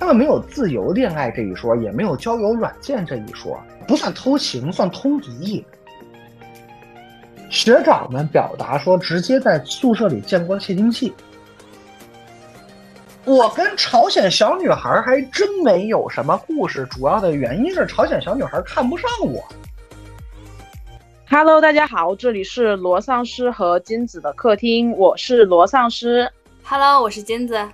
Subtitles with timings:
[0.00, 5.62] 他们没有自由恋爱这一说，也没有交友软件这一说，不算偷情，算通敌。
[7.50, 11.12] 学长们表达说，直接在宿舍里见过窃听器。
[13.26, 19.44] 我跟朝鲜小女孩还真没有什么故事，主要的原因是朝鲜小女孩看不上我。
[21.28, 26.32] Hello，大家好，这里是罗丧尸和金子的客厅，我是罗丧尸。
[26.64, 27.68] Hello，我是金子。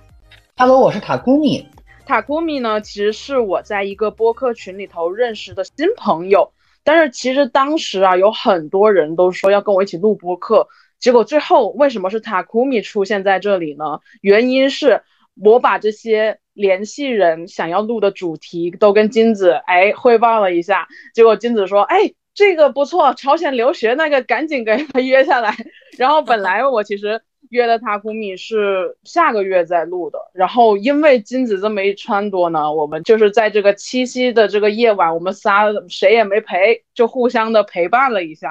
[0.57, 1.65] Hello，我是塔库米。
[2.07, 10.67] 塔库米呢，其实是我在一个播客群里头认识的新朋友，但是其实当时啊，有很多人都说要跟我一起录播客，
[10.99, 13.99] 结果最后为什么是塔库米出现在这里呢？
[14.21, 15.03] 原因是。
[15.39, 25.55] 我把这些联系人想要录的主题都跟金子哎汇报了一下，结果金子说：“哎，这个不错，朝鲜留学那个赶紧给他约下来。
[25.95, 38.49] ”然后本来我其实约的塔库米是下个月再录的，然后因为金子这么一撺掇呢，我们就是在这个七夕的这个夜晚，我们仨谁也没陪，就互相的陪伴了一下。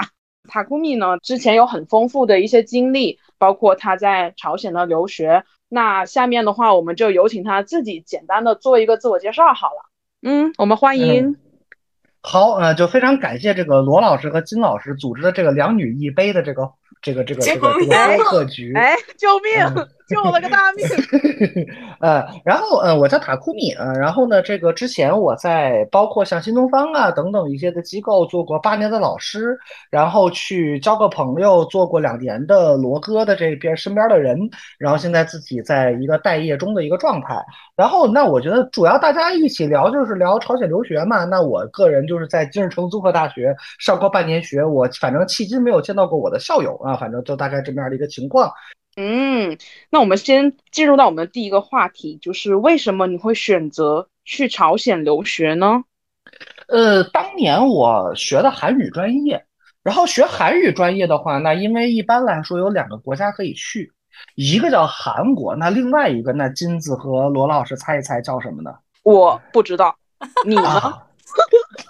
[0.49, 5.43] 塔库米呢之前有很丰富的一些经历，包括他在朝鲜的留学。
[5.69, 9.91] 那下面的话，我们就有请他自己简单的做一个自我介绍好了。
[10.23, 11.37] 嗯，我们欢迎。
[12.23, 18.73] 好，呃，就非常感谢这个罗老师和金老师组织的这个两女一杯的这个这个这个这个这个播客局。
[18.75, 19.89] 哎，救命！
[20.07, 20.87] 救了个大命，
[22.01, 29.59] 呃，然后呃，我叫塔库米啊，然后呢，这个之前我在包括像新东方啊等等一些的机构做过八年的老师，
[29.91, 34.39] 然后去交个朋友，做过两年的罗哥的这边身边的人，
[34.79, 37.35] 然后现在自己在一个待业中的一个状态，
[37.75, 48.49] 然后那我觉得主要大家一起聊就是聊朝鲜留学嘛，那我个人就是在金日成综合大学上过半年学，我反正迄今没有见到过我的校友啊，反正就大概这么样的一个情况。
[48.97, 49.59] 嗯，
[49.91, 55.85] 那我们先进入到我们的第一个话题，就是为什么你会选择去朝鲜留学呢？
[56.69, 59.45] 呃，当年我学的韩语专业，
[59.83, 63.93] 然后学韩语专业的话，那因为一般来说有两个国家可以去，
[64.35, 68.75] 一个叫韩国，那另外一个，那金子和罗老师猜一猜叫什么呢？
[69.03, 69.95] 我不知道，
[70.45, 70.63] 你呢？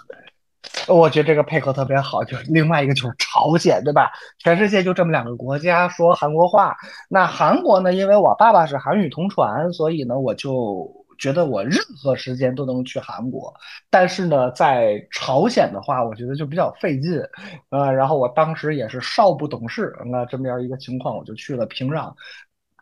[0.87, 4.11] 我觉得这个配合特别好，就是另外一个就是朝鲜，对吧？
[4.39, 6.75] 全世界就这么两个国家说韩国话。
[7.09, 7.93] 那韩国呢？
[7.93, 10.89] 因为我爸爸是韩语同传，所以呢，我就
[11.19, 13.53] 觉得我任何时间都能去韩国。
[13.89, 17.21] 但是呢，在朝鲜的话，我觉得就比较费劲。
[17.69, 22.13] 呃，然后我当时也是少不懂事，那这么样一个情况，我就去了平壤。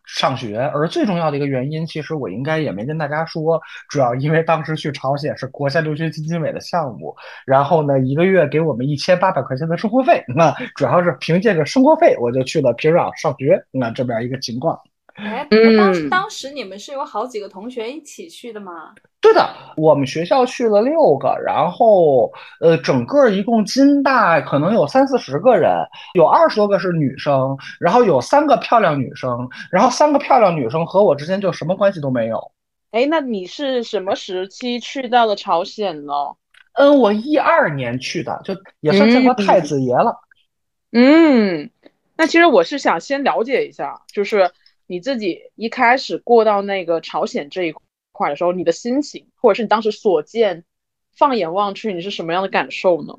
[0.05, 14.79] 上学，而最重要的一个原因，其实我应该也没跟大家说，主要因为当时去朝鲜是国家留学基金委的项目，然后呢，一个月给我们一千八百块钱的生活费，那主要是凭借着生活费，我就去了平壤上学，那这边一个情况。
[15.15, 18.93] 哎，当当时你们是有好几个同学一起去的吗？
[19.21, 25.71] 对的，我们学校去了六个，然后呃，整个一共金大可能有三四十个人，
[26.15, 32.51] 有二十多个是女生，然后有三个漂亮女生，然后三个漂亮女生和我之间就什么关系都没有。
[32.91, 36.13] 哎，那你是什么时期去到了朝鲜呢？
[36.73, 40.13] 嗯，我一二年去的，就也算见过太子爷了。
[40.91, 41.69] 嗯，
[42.17, 44.51] 那其实我是想先了解一下，就是。
[44.87, 47.73] 你自己一开始过到那个朝鲜这一
[48.11, 50.63] 块的时候，你的心情，或者是你当时所见，
[51.15, 53.17] 放眼望去，你是什么样的感受呢？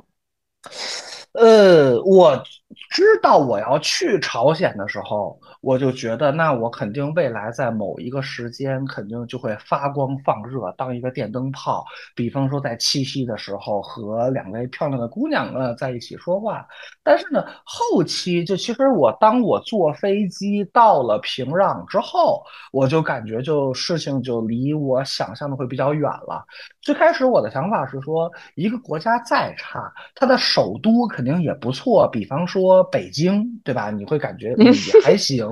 [1.32, 2.42] 呃，我
[2.90, 5.38] 知道我要去朝鲜的时候。
[5.62, 11.84] 我就觉得，那我肯定未来在某一个时间，肯定就会发光放热，当一个电灯泡。
[12.14, 16.64] 比方说，在七夕的时候，和两位漂亮的姑娘呢在一起说话。
[17.02, 26.44] 但是呢，后期就其实我当我坐飞机到了平壤之后，我就感觉就事情就离我想象的会比较远了。
[26.80, 32.08] 最开始我的想法是说，一个国家再差，它的首都肯定也不错。
[32.08, 33.90] 比方说北京，对吧？
[33.90, 34.72] 你会感觉也
[35.02, 35.46] 还行。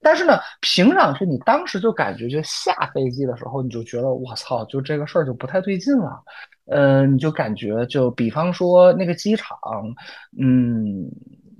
[0.00, 6.22] 但是呢，平壤是你当时就感觉，就下飞机的时候，你就觉得我操，就这个事儿就不太对劲了。
[6.66, 9.58] 嗯，你就感觉，就比方说那个机场，
[10.40, 11.10] 嗯，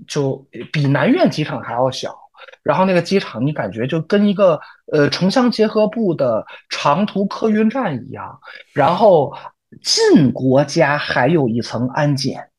[0.07, 2.15] 就比南苑机场还要小。
[2.61, 4.59] 然后那个机场，你感觉就跟一个
[4.91, 8.37] 呃城乡结合部的长途客运站一样。
[8.73, 9.33] 然后
[9.81, 12.49] 进国家还有一层安检。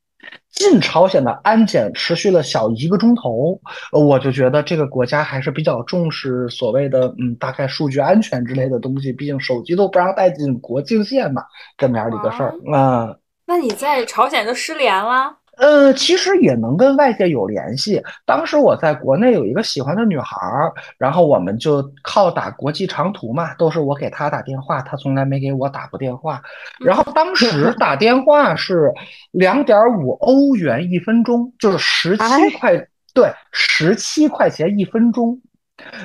[0.55, 3.61] 进朝鲜的安检持续了小一个钟头，
[3.91, 9.12] 我就觉得这个国家还是比较重视所谓的嗯，大概数据安全之类的东西。
[9.12, 11.43] 毕竟手机都不让带进国境线嘛，
[11.77, 13.17] 这么样的一个事儿啊。
[13.47, 15.37] 那你在朝鲜就失联了？
[15.56, 18.03] 呃，其实也能跟外界有联系。
[18.27, 26.43] 当时我在国内有一个喜欢的女孩儿，然后我们就靠打国际长途嘛，都是我给她打电话，她从来没给我打过电话。
[26.81, 28.93] 然后当 时打电话是
[29.31, 32.25] 两点五欧元一分钟，就是十七
[32.59, 32.77] 块，
[33.12, 35.41] 对，十七块钱一分钟。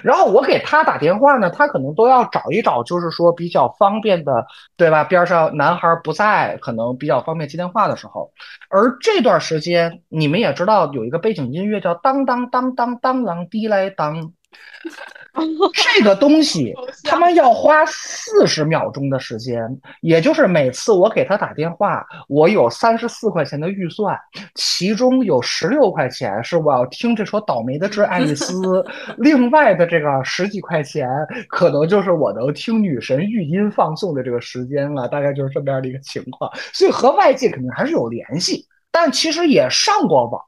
[0.04, 4.46] 然后我给他打电话呢，他可能都要找一找，就是说比较方便的，
[4.78, 5.04] 对吧？
[5.04, 8.32] 边上男孩不在，可能比较方便接电话的时候。
[8.70, 14.34] 而这段时间，你们也知道有一个背景音乐叫当当当当当啷滴来当。
[15.74, 16.74] 这个东西，
[17.04, 19.62] 他们要花四十秒钟的时间，
[20.02, 24.18] 也就是每次我给他打电话，我有三十四块钱的预算，
[24.56, 28.84] 其中有十六块钱是我要听这首倒霉的致爱丽丝，
[29.18, 31.08] 另外的这个十几块钱，
[31.48, 38.66] 可能就是我能听女神语音放送的这个时间了，大概就是这么样的一个情况，所以和外界肯定还是有联系。
[38.92, 40.44] 但其实也上过网，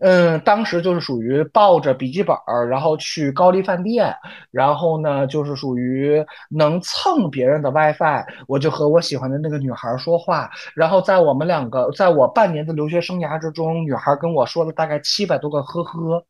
[0.00, 4.12] 嗯，当时就是属于抱着笔记本儿，然后去高丽饭店，
[4.50, 16.26] 然后呢，就是属于能蹭别人的 WiFi，我就和我喜欢的那个女孩说话，然后在我们两个，在我半年的留学生涯之中，女孩跟我说了大概七百多个呵呵，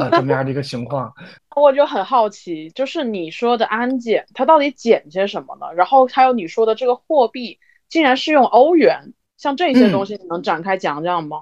[0.00, 1.14] 啊，这么样的一个情况，
[1.54, 5.72] 我就很好奇，就是你说的安检，它到底检些什么呢？
[5.74, 7.56] 然后还有你说的这个货币，
[7.88, 9.14] 竟然是用欧元。
[9.38, 11.38] 像这些东西，你能展开讲讲吗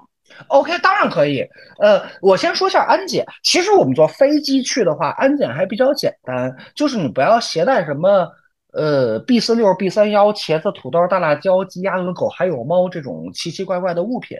[0.47, 1.41] ？OK，当然可以。
[1.79, 3.25] 呃，我先说一下安检。
[3.43, 8.29] 其实我们坐飞机去的话，安检还比较简单，就是你不要携带什么
[8.73, 14.37] 呃 B 四六、B 三幺、茄子、土豆、大辣椒、鸡鸭鹅狗还有猫这种奇奇怪怪的物品，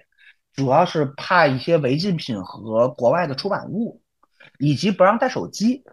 [0.53, 4.01] 主要是怕一些违禁品和国外的出版物，
[4.59, 5.83] 以及不让带手机。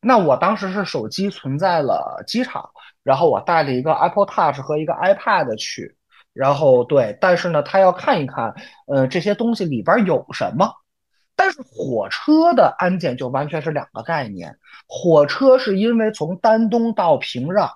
[0.00, 2.68] 那我当时是手机存在了机场，
[3.04, 5.97] 然后我带了一个 Apple Touch 和一个 iPad 去。
[6.38, 8.54] 然后对，但是呢，他要看一看，
[8.86, 10.72] 呃，这些东西里边有什么。
[11.34, 14.56] 但是火车的安检就完全是两个概念。
[14.86, 17.68] 火车是因为从丹东到平壤，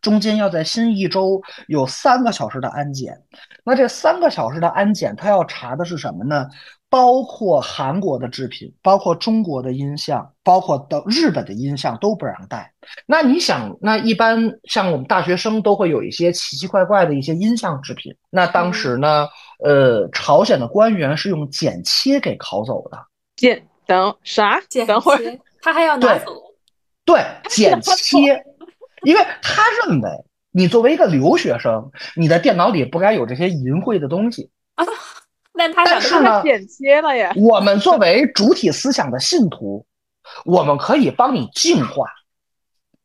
[0.00, 3.20] 中间要在新一周有三个小时的安检。
[3.64, 6.46] 那这三个小时的安检，他要查的是什么呢？
[6.92, 12.70] 包括韩国的制品，包括中国的音像，包括到日本的音像都不让带。
[13.06, 18.14] 那你想，那一般像我们大学生都会有一些奇奇怪怪的一些音像制品。
[18.28, 19.26] 那当时呢，
[19.64, 22.98] 呃，朝鲜的官员是用剪切给拷走的。
[23.36, 24.60] 剪等啥？
[24.68, 26.30] 剪等会儿他还要拿走？
[27.06, 28.44] 对，剪切，
[29.04, 30.10] 因为他认为
[30.50, 34.84] 你作为一个留学生，你的电脑里不该有这些淫秽的东西啊。
[35.54, 37.32] 但他是呢，剪切了呀。
[37.36, 39.84] 我们作为主体思想的信徒，
[40.46, 42.06] 我们可以帮你净化，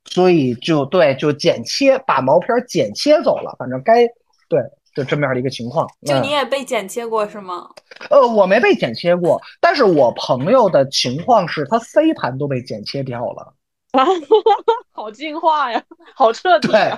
[0.05, 3.53] 所以就对，就剪切，把毛片剪切走了。
[3.59, 4.07] 反正该
[4.47, 4.61] 对，
[4.95, 5.85] 就这么样的一个情况。
[6.05, 7.69] 就你也被剪切过是吗？
[8.09, 13.53] 呃，我没被剪切过，但是我朋友的情况是他 C 盘都被剪切掉了。
[13.91, 14.05] 啊，
[14.91, 15.83] 好进化呀，
[16.15, 16.69] 好彻底。
[16.69, 16.94] 对，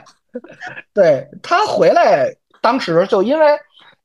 [0.94, 3.48] 对他回来当时就因为。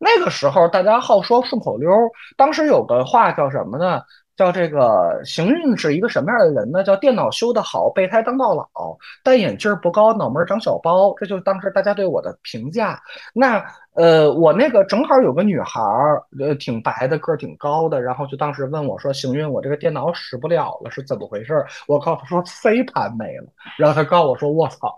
[0.05, 1.91] 那个时候大家好说顺口溜，
[2.37, 4.03] 当时有个话叫什么呢？
[4.37, 6.85] 叫这个行运是一个什么样的人呢？
[6.85, 8.67] 叫电脑修得好，备胎当到老，
[9.23, 11.15] 戴眼镜不高，脑门长小包。
[11.17, 13.01] 这就是当时大家对我的评价。
[13.33, 13.65] 那
[13.95, 23.47] 呃，我那个正好有个女孩儿，呃，挺白的，个儿挺高的，然后就当时问我说：“行运，我这个电脑使不了了，是怎么回事？”我告诉她说：“C 盘没了。”
[23.79, 24.95] 然后她告诉我说：“我操。”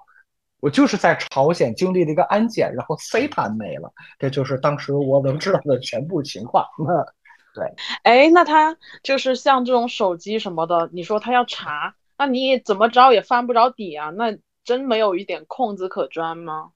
[0.67, 6.67] 我就是在朝鲜经历了一个安检，然后 C 盘没了，这就是当时我能知道的全部情况。
[7.55, 14.11] 对，哎，那他就是像这种手机什么的，你说他要查，那你怎么着也翻不着底啊？
[14.11, 16.73] 那真没有一点空子可钻吗？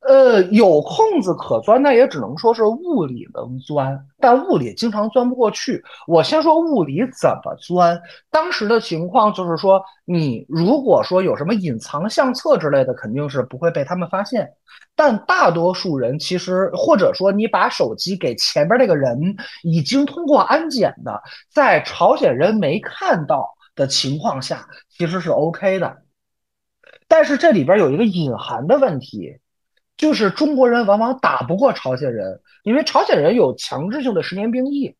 [0.00, 5.82] 呃，有空子可钻，那也只能说是物理能钻，但物理经常钻不过去。
[6.06, 8.00] 我先说物理怎么钻。
[8.30, 14.48] 当时的情况就是说，你如果说有什么隐藏相册之类的，肯定是不会被他们发现。
[14.94, 21.20] 但大多数人其实，或者说你把手机给前边那个人，已经通过安检的，
[21.52, 25.98] 在朝鲜人没看到的情况下，其实是 OK 的。
[27.08, 29.38] 但是这里边有一个隐含的问题。
[29.98, 34.94] 就是中国人往往打不过朝鲜人，因为朝鲜人有强制性的十年兵役，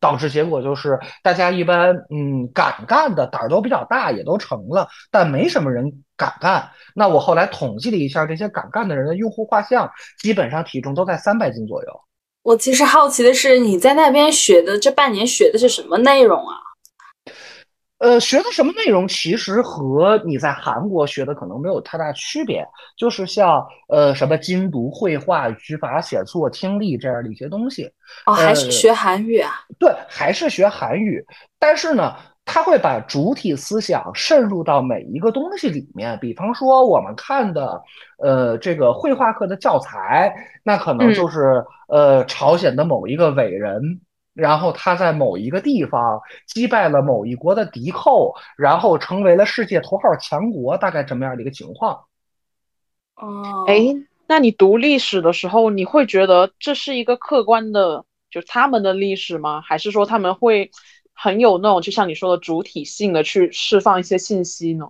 [0.00, 6.70] 导致结果就是大家一般嗯敢干的胆儿都比较大，也都成了，但没什么人敢干。
[6.94, 12.00] 那我后来统计了一下，这些敢干的人的用户画像，基本上体重都在三百斤左右。
[12.42, 16.54] 我其实好奇的是，你在那边学的这半年学的是什么内容啊？
[17.98, 22.64] 呃，学的什么内容其实和你在韩国学的可能没有太大区别，
[22.96, 27.90] 就是像呃什么精读、绘画、语法、写作、听力这样的一些东西。
[28.24, 29.50] 哦，还是学韩语啊？
[29.80, 31.24] 对，还是学韩语，
[31.58, 32.14] 但是呢，
[32.44, 36.16] 他会把主体思想渗入到每一个东西里面。
[36.20, 37.82] 比方说我们看的
[38.22, 44.00] 呃这个绘画课的教材，那可能就是呃朝鲜的某一个伟人。
[44.38, 52.04] 然后他在某一个地方击败了某一国的敌寇，然后成为了世界头号强国，大概这么样的一个情况。
[53.16, 53.96] 哦，哎，
[54.28, 59.60] 那你读历史的时候，你会觉得这是一个客观的，就他们的历史吗？
[59.60, 60.70] 还是说他们会
[61.12, 64.86] 很有那种，就像你说的主体性的去释放一些信息呢？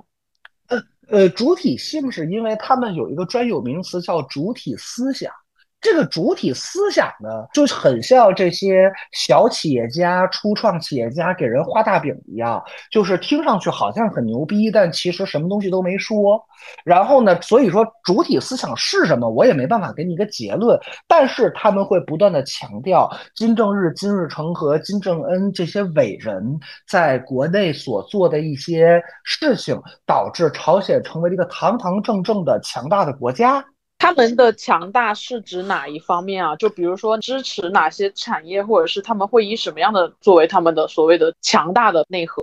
[0.66, 5.32] 呃呃，主体性是因为他们有一个专有名词叫主体思想。
[5.80, 16.44] 这个主体思想呢，就很像这些小企业家、初创企业家给人画大饼一样，就是听上去好像很牛逼，但其实什么东西都没说。
[16.84, 20.76] 然后呢，所以说主体思想是什么，我也没办法给你一个结论。
[21.06, 26.58] 但是他们会不断的强调金正日、金日成和金正恩这些伟人
[26.88, 33.64] 在国内所做的一些事情，导致朝鲜成为了一个堂堂正正的强大的国家。
[33.98, 36.54] 他们的强大是指哪一方面啊？
[36.56, 42.42] 就比如说支持哪些产业，或者是他们会以什么样的作为他们的所谓的强大的内核？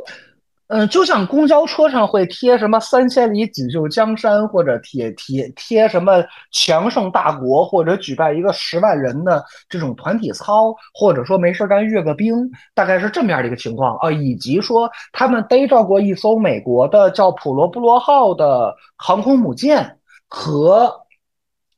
[0.68, 12.36] 嗯，就像公交车上会贴什么“三千里锦绣江山”，或者贴贴贴什么“强盛大国”，或者举办一个十万人的这种团体操，或者说没事干阅个兵，
[12.74, 14.12] 大概是这么样的一个情况啊。
[14.12, 19.98] 以及说他们逮着过一艘美国的叫“普罗布罗号”的航空母舰
[20.28, 21.05] 和。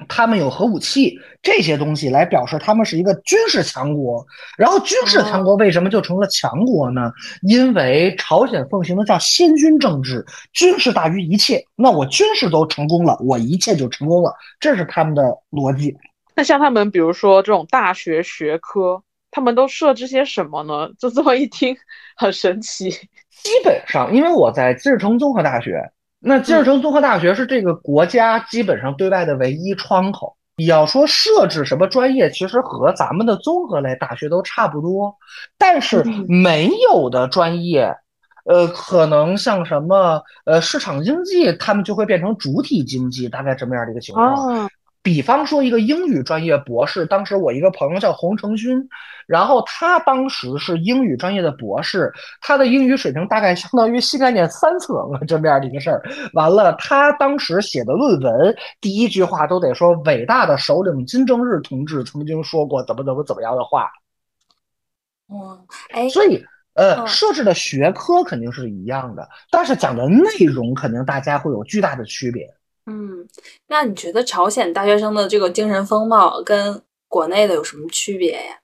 [0.08, 4.26] 他们有核武器这些东西来表示他们是一个军事强国，
[4.58, 7.12] 然后军事强国为什么就成了强国呢？
[7.42, 10.24] 因为朝鲜奉行的叫先军政治，
[10.54, 11.66] 军事大于一切。
[11.76, 15.98] 那我军事都成功了，我一切就成功了，这是他们的逻辑。
[16.36, 19.02] 那像他们比如说这种大学学科，
[19.32, 20.90] 他们都设置些什么呢？
[21.00, 21.76] 就这么一听
[22.16, 22.92] 很神奇。
[22.92, 25.92] 基本上，因为我在金日成综合大学。
[26.28, 30.36] 那金日成综合大学是这个国家基本上对外的唯一窗口。
[30.58, 35.16] 你要说设置什么专业，其实和咱们的综合类大学都差不多。
[35.58, 37.96] 但是没有的专业，
[38.44, 44.70] 呃，可能像什么呃市场经济，他们就会变成主体经济，大概这么样的一个情况。
[45.08, 48.78] 比方说，一个英语专业博士，当时我一个朋友叫洪承勋，
[49.26, 52.12] 然后他当时是英语专业的博士，
[52.42, 56.04] 他的英语水平大概相当于新概念三册这么样的一个事儿。
[56.34, 63.90] 完了，他当时写的论文第一句话都得说伟大的首领金正日同志曾经说过怎么怎么怎么样的话。
[65.28, 65.58] 哇，
[65.92, 72.46] 哎，所以呃，设置的学科肯定是一样的，但是讲的内容肯定大家会有巨大的区别。
[72.90, 73.28] 嗯，
[73.68, 78.60] 那你觉得朝鲜大学生的这个精神风貌跟国内的有什么区别呀？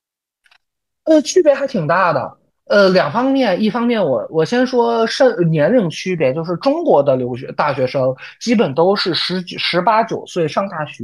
[1.03, 2.37] 呃，区别还挺大的。
[2.65, 11.03] 呃，两方面，一方面我我先说是年龄区别，就是中国的留学大学生基本都是十十八九岁上大学，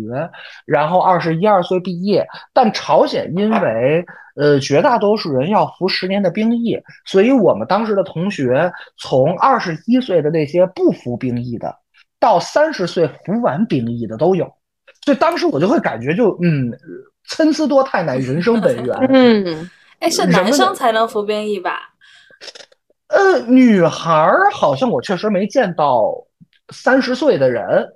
[0.66, 2.26] 然后二十一二岁毕业。
[2.54, 4.06] 但朝鲜因为
[4.38, 11.76] 呃绝大多数人要服十年的兵役，所以我们当时的同学从二十一岁的那些不服兵役的。
[12.20, 14.46] 到三十岁服完兵役的都有，
[15.06, 16.72] 所以当时我就会感觉就嗯，
[17.28, 18.96] 参差多态乃，人生本源。
[19.10, 21.94] 嗯，哎，是男生才能服兵役吧？
[23.08, 26.14] 呃，女孩儿好像我确实没见到
[26.74, 27.88] 三十岁的人，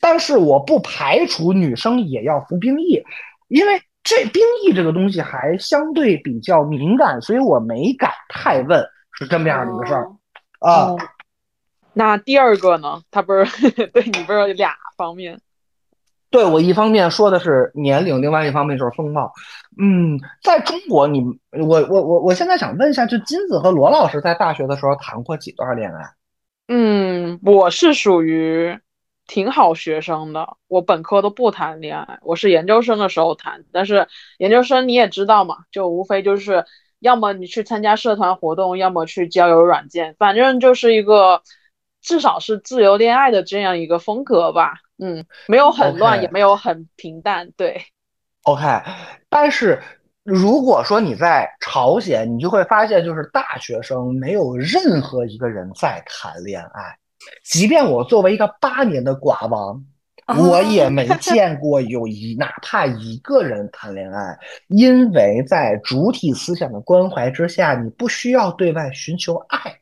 [0.00, 3.02] 但是我不排除女生也要服兵役，
[3.48, 10.10] 因为这兵役这个东西还相对比较敏感，所以我没敢太问，是这么样的一个事儿
[10.60, 10.94] 啊。
[11.98, 13.00] 那第二个呢？
[13.10, 15.40] 他不是 对你不是有俩方面？
[16.28, 19.32] 对我一方面说的是年龄，另外一方面就是风貌。
[19.80, 21.22] 嗯，在中国，你
[21.52, 26.02] 我我我我现在想问一下，就金子和罗老师在大学的时候谈过几段恋爱？
[26.68, 28.78] 嗯，我是属于
[29.26, 33.64] 挺好学生的，我本科都不谈恋爱，我是研究生的时候谈。
[33.72, 36.66] 但是研究生你也知道嘛，就无非就是
[36.98, 41.40] 要么你去参加社团活动，要么去交友软件，反正就是一个。
[42.06, 47.82] 至少是自由恋爱的这样一个风格吧，嗯，没有很乱，也没有很平淡，对。
[48.44, 48.62] OK，
[49.28, 49.82] 但是
[50.22, 56.96] 如果说你在朝鲜，你就会发现，就是大学生没有任何一个人在谈恋爱，
[57.42, 59.84] 即便我作为一个八年的寡王，
[60.38, 69.80] 我也没见过有一 哪怕一个人谈恋爱，因为在主体思想的关怀之下，你不需要对外寻求爱。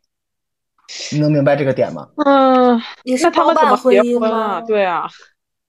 [1.12, 2.08] 你能明白这个点吗？
[2.24, 4.66] 嗯，你是那他包办们怎么结姻婚？
[4.66, 5.08] 对啊，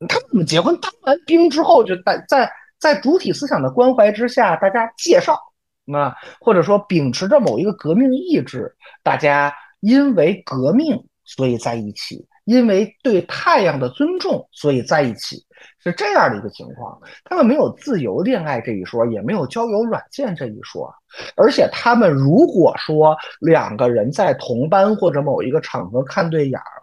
[0.08, 0.78] 他们怎么结婚？
[0.82, 5.40] 当完兵之后，就在在在主体思想的关怀之下，大家介绍，
[5.94, 15.46] 啊或者说秉持着某一个革命意志，大家因为革命所以在一起，因为对太阳的尊重所以在一起，
[15.84, 16.98] 是这样的一个情况。
[17.24, 20.94] 他们没有自由恋爱这一说，也没有交友软件这一说，
[21.36, 26.82] 而且他们如果说两个人在同班或者某一个场合看对眼儿。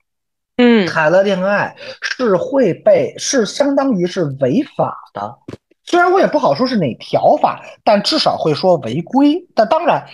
[0.57, 5.35] 嗯，谈了恋爱是会被是相当于是违法的，
[5.83, 9.49] 虽然我也不好说是哪条法，但至少会说违规。
[9.54, 10.07] 但当然，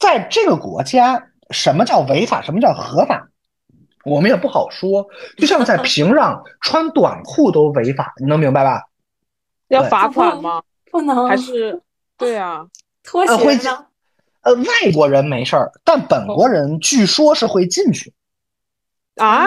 [0.00, 3.28] 在这个国家，什么叫违法，什么叫合法，
[4.04, 5.06] 我们也不好说。
[5.36, 8.82] 就像在平壤穿短裤都违法，你能明白吧？
[9.68, 10.62] 要罚款吗？
[10.90, 11.82] 不能还是
[12.16, 12.66] 对啊？
[13.02, 13.86] 拖呃会鞋呢？
[14.42, 18.12] 呃，外国人没事儿，但本国人据说是会进去。
[19.16, 19.46] 啊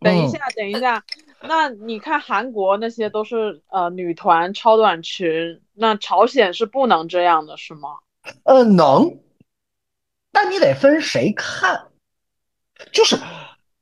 [0.00, 1.04] 等一下，等一下，
[1.42, 7.90] 那你看韩国那些都是呃女团超短裙，那朝鲜是不能这样的，是吗？
[8.42, 9.18] 呃，能，
[10.32, 11.86] 但你得分谁看。
[12.90, 13.16] 就是，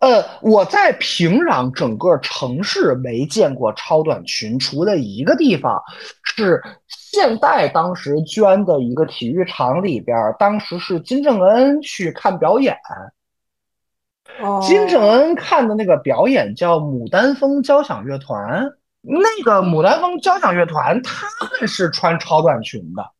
[0.00, 5.83] 呃，我在平壤整个城市没见过超短裙，除了一个地方
[6.23, 12.75] 是现代当时捐的一个体育场里边儿，当时是金正恩去看表演，
[14.40, 21.28] 哦，金正恩看的那个表演叫牡丹峰交响乐团，那个牡丹峰交响乐团他
[21.59, 23.11] 们是穿超短裙的，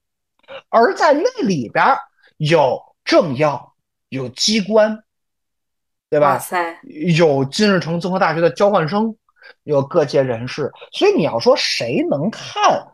[0.71, 1.99] 而在那里边儿
[2.39, 3.75] 有政要，
[4.09, 5.03] 有机关，
[6.11, 6.33] 对吧？
[6.33, 6.79] 哇塞，
[7.15, 9.15] 有金日成综合大学的交换生，
[9.63, 12.89] 有各界人士，所以你要说谁能看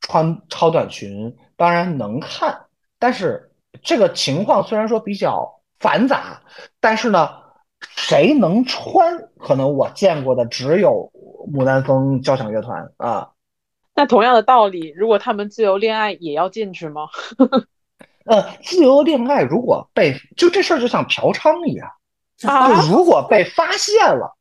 [0.00, 2.64] 穿超短裙，当然能看，
[2.98, 3.52] 但是
[3.82, 6.40] 这个情况虽然说比较繁杂，
[6.80, 7.28] 但是呢，
[7.80, 11.12] 谁能穿，可能我见过的只有
[11.52, 13.28] 牡丹峰交响乐团啊。
[13.94, 17.02] 那同样的道理，如果他们自由恋爱也要进去吗？
[18.24, 21.90] 呃，自由恋爱如果被就这事儿就像嫖娼一样，
[22.48, 24.36] 啊就如果被发现了，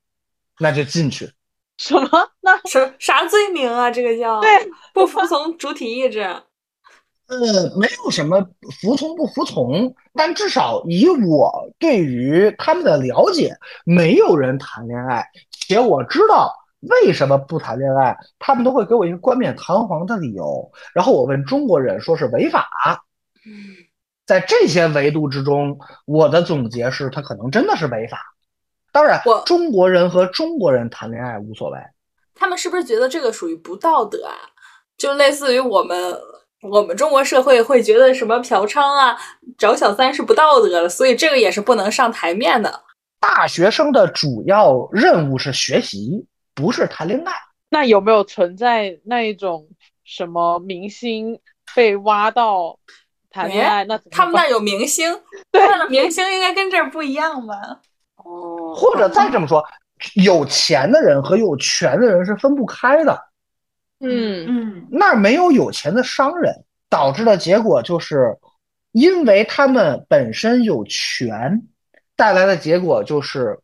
[0.59, 1.31] 那就进去。
[1.77, 2.09] 什么？
[2.41, 3.89] 那什啥罪名啊？
[3.89, 4.49] 这个叫对
[4.93, 6.21] 不服从主体意志。
[7.27, 7.39] 呃，
[7.77, 8.45] 没有什么
[8.81, 20.69] 服从不服从，但至少以我对于他们的了解，没有人谈恋爱，且我知道为什么不谈恋爱，他们都会给我一个冠冕堂皇的理由。
[20.93, 22.69] 然后我问中国人，说是违法。
[24.31, 28.17] 在这些维度之中，我的总结是，他可能真的是违法。
[28.93, 31.77] 当然我，中国人和中国人谈恋爱无所谓。
[32.33, 34.33] 他们是不是觉得这个属于不道德啊？
[34.97, 36.17] 就类似于我们
[36.61, 39.17] 我们中国社会会觉得什么嫖娼啊、
[39.57, 42.83] 找小三是不道德的，所以这个也是不能上台面的。
[43.19, 47.33] 大学生的主要任务是学习，不是谈恋爱。
[47.69, 49.67] 那有没有存在那一种
[50.05, 51.41] 什么明星
[51.75, 52.79] 被挖到
[53.31, 53.83] 谈恋爱？
[53.85, 55.11] 那他们那有明星，
[55.51, 57.55] 对明星应该跟这儿不一样吧？
[58.23, 59.63] 哦，或者再这么说，
[60.15, 63.19] 有钱的人和有权的人是分不开的。
[64.03, 68.37] 嗯嗯那儿没有有钱的商人，导致的结果就是，
[68.91, 71.61] 因为他们本身有权，
[72.15, 73.59] 带来的结果就是，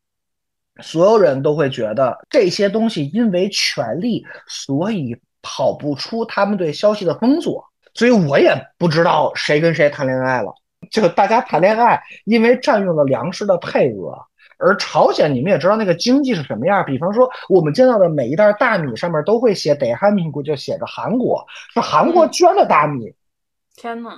[0.82, 7.67] 所有人都会觉得这些东西因为权力，所以跑不出他们对消息的封锁。
[7.98, 10.54] 所以我也不知道谁跟谁谈恋爱了，
[10.92, 14.16] 就大家谈恋爱，因为占用了粮食的配额。
[14.60, 16.84] 而朝鲜，你们也知道那个经济是什么样。
[16.86, 23.14] 比方说，我们见到的每一袋大米上面都会写“得汉民国”，就写着韩国，是韩国捐的大米，
[23.76, 24.12] 天呐，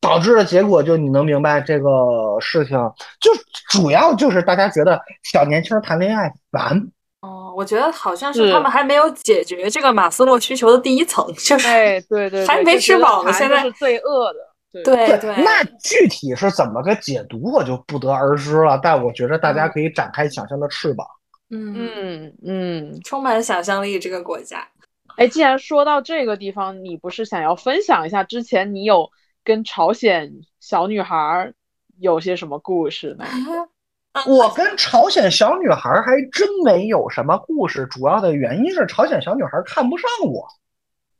[0.00, 2.78] 导致的结果就你能明白这个事情，
[3.20, 3.30] 就
[3.70, 6.88] 主要就是大家觉得小年轻谈恋爱烦。
[7.22, 14.38] 哦，我觉得好像是是他们还没有解决这个马斯洛需求的第一层，就是哎，对对，对还没吃饱呢现在是最饿的。
[14.72, 18.80] 对对对，那具体是怎么个解读，我就不得而知了。
[18.82, 21.06] 但我觉得大家可以展开想象的翅膀。
[21.50, 24.66] 嗯，嗯嗯，充满想象力这个国家。
[25.18, 29.10] 哎，既然说到这个地方，你不是想要分享一下之前你有
[29.44, 31.52] 跟朝鲜小女孩儿
[32.00, 33.26] 有些什么故事呢？
[34.26, 40.46] 我跟朝鲜小女孩还真没有什么故事，主要的原因是朝鲜小女孩看不上我，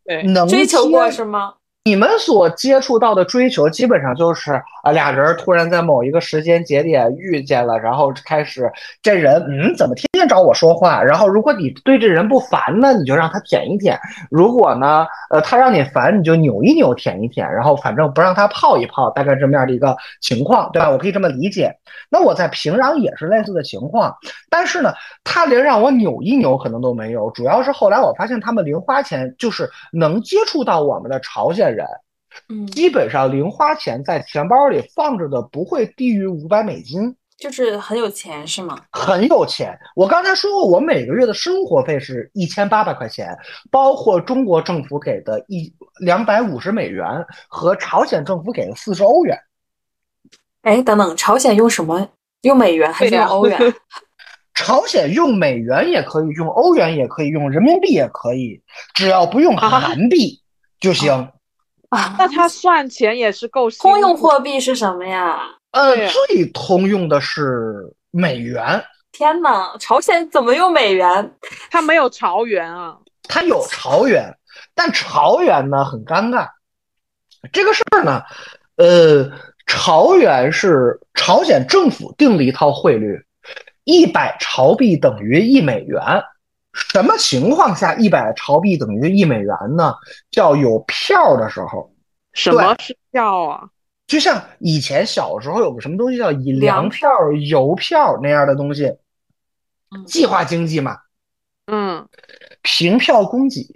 [0.05, 1.55] 对，能追求过接是吗？
[1.84, 4.52] 你们所接触到的追求，基本上就是
[4.84, 8.70] 啊，俩人突然在某一个时间节点遇见了，然后开始
[9.02, 11.02] 这人嗯，怎么天天找我说话？
[11.02, 13.96] 然后如果你对这人不烦呢，你就让他舔一舔；
[14.30, 20.88] 如果呢，呃，他让你烦，你就扭一扭，舔一舔，然后反正不让他泡一泡，大概这么样的一个情况，对吧？
[20.88, 21.74] 我可以这么理解。
[22.08, 24.14] 那我在平壤也是类似的情况，
[24.48, 31.71] 但是呢，他连让我扭一扭可能都没有，主要是后来我发现他们零花钱就是能接触到我们的朝鲜。
[31.72, 31.87] 人，
[32.48, 38.78] 嗯，基本上零花钱在钱包里放着的不会低于五百美金，就是很有钱是吗？
[38.92, 39.76] 很有钱。
[39.96, 43.37] 我刚才说过，我每个月的生活费是一千八百块钱，
[43.70, 47.04] 包括中国政府给的一两百五十美元
[47.48, 49.38] 和朝鲜政府给的四十欧元。
[50.62, 52.08] 哎，等等，朝鲜用什么？
[52.42, 53.58] 用美元还是用欧元？
[54.54, 58.62] 朝鲜用美元也可以，用欧元也可以，用人民币也可以，
[58.94, 60.40] 只要不用韩币。
[60.78, 61.32] 就行啊，
[62.18, 63.70] 那他算钱也是够。
[63.70, 65.40] 通用货币是什么呀？
[65.72, 68.83] 呃，最通用的是美元。
[69.12, 71.35] 天呐，朝鲜怎么用美元？
[71.70, 72.96] 他没有朝元啊。
[73.28, 74.35] 他有朝元，
[74.74, 76.48] 但朝元呢很尴尬。
[77.52, 78.22] 这个事儿呢，
[78.76, 79.31] 呃，
[79.66, 83.20] 朝元是朝鲜政府定了一套汇率，
[83.85, 86.00] 一百朝币等于一美元。
[86.72, 89.94] 什么情况下一百朝币等于一美元呢？
[90.30, 91.92] 叫有票的时候。
[92.32, 93.68] 什么是票啊？
[94.06, 97.11] 就像以前小时候有个什么东西叫以粮票、
[97.48, 98.90] 邮票那样的东西。
[100.06, 100.96] 计划经济嘛。
[101.66, 102.08] 嗯。
[102.62, 103.66] 凭票供给。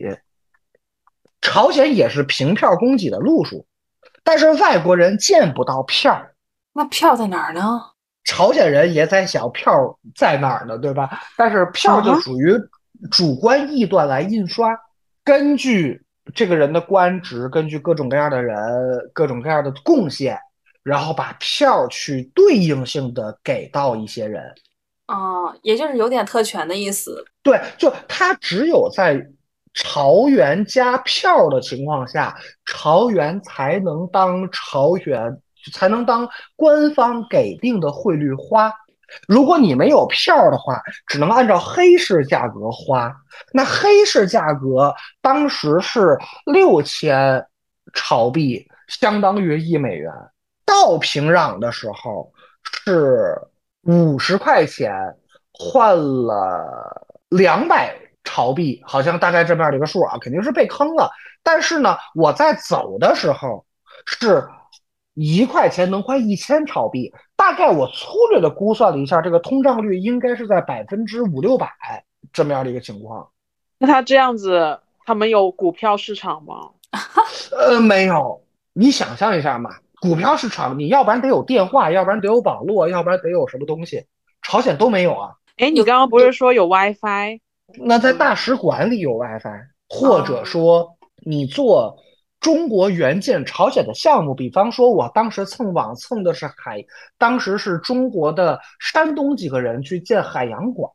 [1.42, 3.66] 朝鲜也是凭票供给的路数，
[4.24, 6.26] 但是外国人见不到票。
[6.72, 7.82] 那票在哪儿呢？
[8.24, 11.20] 朝鲜人也在想票在哪儿呢，对吧？
[11.37, 12.59] 但是票就属于。
[13.11, 14.78] 主观臆断来印刷，
[15.24, 16.02] 根据
[16.35, 18.56] 这个人的官职，根据各种各样的人、
[19.12, 20.38] 各种各样的贡献，
[20.82, 24.42] 然后把票去对应性的给到一些人。
[25.09, 27.24] 哦，也就是有点特权的意思。
[27.42, 29.24] 对，就他只有在
[29.72, 35.40] 朝元加票的情况下，朝元才能当朝元，
[35.72, 38.72] 才能当官方给定的汇率花。
[39.28, 43.14] 如果你没有票的话，只能按照黑市价格花。
[43.52, 47.46] 那黑市价格当时是六千
[47.94, 50.12] 朝币，相当于一美元。
[50.64, 52.32] 到平壤的时候
[52.84, 53.40] 是
[53.82, 54.92] 五十块钱
[55.52, 61.10] 换了两百朝币，好像大概这么样的一个数啊，肯定是被坑了。
[61.42, 63.64] 但是呢，我在走的时候
[64.04, 64.46] 是。
[65.16, 71.70] 一块钱能换一千朝币，大概我粗略的估算了一下，这个通胀率应该是在百分之五六百
[72.35, 73.26] 这么样的一个情况。
[73.79, 76.70] 那他这样子，他们有股票市场吗？
[77.50, 78.42] 呃，没有。
[78.74, 79.70] 你想象一下嘛，
[80.02, 84.05] 股票市场，你要不然得有电话，要不然得有网络，要不然得有什么东西，
[84.42, 85.33] 朝鲜都没有啊。
[85.57, 87.40] 哎，你刚刚不是说有 WiFi？
[87.79, 91.96] 那在大使馆里有 WiFi，或者说你做。
[92.46, 96.80] 中国援建朝鲜的项目，比方说，我当时蹭网蹭的是海，
[97.18, 100.88] 当时是中国的山东几个人去建海洋馆，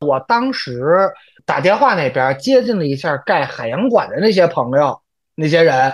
[0.00, 0.96] 我当时
[1.44, 4.98] 打电话那边接近了一下盖海洋馆的那些朋友，
[5.34, 5.92] 那些人，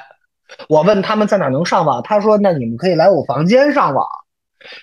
[0.69, 4.07] 我问他们在哪能上网，他说那你们可以来我房间上网，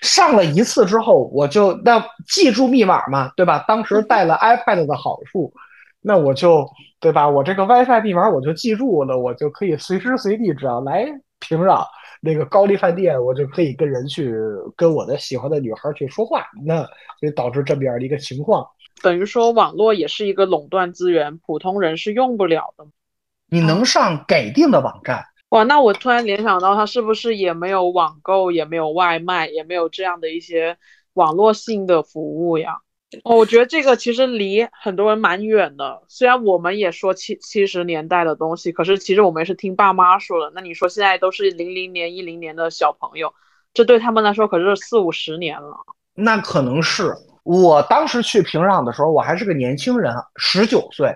[0.01, 3.63] 上了一次之后，我就那记住密码嘛，对吧？
[3.69, 5.53] 当时带了 iPad 的好处。
[6.01, 6.65] 那我就
[6.99, 7.27] 对吧？
[7.27, 11.05] 我这个 WiFi 密码我就记住了，我就可以随时随地，只要来
[11.39, 11.85] 平壤
[12.21, 14.33] 那个高丽饭店，我就可以跟人去
[14.75, 16.45] 跟我的喜欢的女孩去说话。
[16.65, 16.87] 那
[17.21, 18.65] 就导致这么样的一个情况，
[19.01, 22.85] 等于说网络也是一个垄断资源，普通人是用不了的。
[23.51, 25.25] 你能上给定的网站？
[25.49, 30.77] 哇，那我突然联想到，它是不是也没有网购，也没有外卖，也没有这样的一些
[31.13, 32.77] 网络性的服务呀？
[33.23, 36.03] 哦，我觉得这个其实离很多人蛮远的。
[36.07, 40.51] 虽然我们也说七七十年代的东西，可是其实我们是听爸妈说的。
[40.53, 43.33] 那你说现在都是零零年、一零年的小朋友，
[43.73, 45.75] 这对他们来说可是四五十年了。
[46.13, 51.11] 那可能是我当时去平壤的时候，我还是个年轻人，十九岁。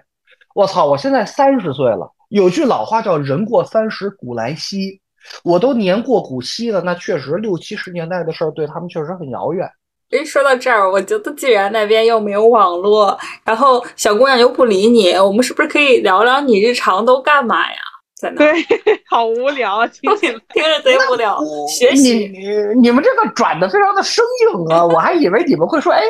[0.56, 2.12] 我操，我现在三十岁了。
[2.30, 5.00] 有句老话叫“人过三十古来稀”，
[5.46, 6.82] 我都年过古稀了。
[6.82, 9.70] 那确实六七十年代的事儿对他们确实很遥远。
[10.14, 17.78] 诶，说到这儿，我觉得既然那边又没有网络，然后小姑娘又不理你，我们是不是可以聊聊你日常都干嘛呀？
[18.16, 18.38] 在那。
[18.38, 18.54] 对，
[19.10, 20.10] 好无聊啊，听。
[20.54, 21.38] 听着贼无聊。
[21.68, 22.48] 学习你
[22.80, 24.24] 你们这个转的非常的生
[24.54, 24.86] 硬啊！
[24.86, 26.02] 我还以为你们会说，哎，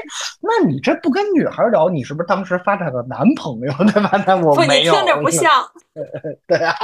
[0.41, 4.23] 那你这不跟女孩聊，你是不是当时发展了男朋友对吧？
[4.27, 4.93] 那我不，你没有。
[4.93, 5.49] 听着不像。
[6.45, 6.75] 对啊，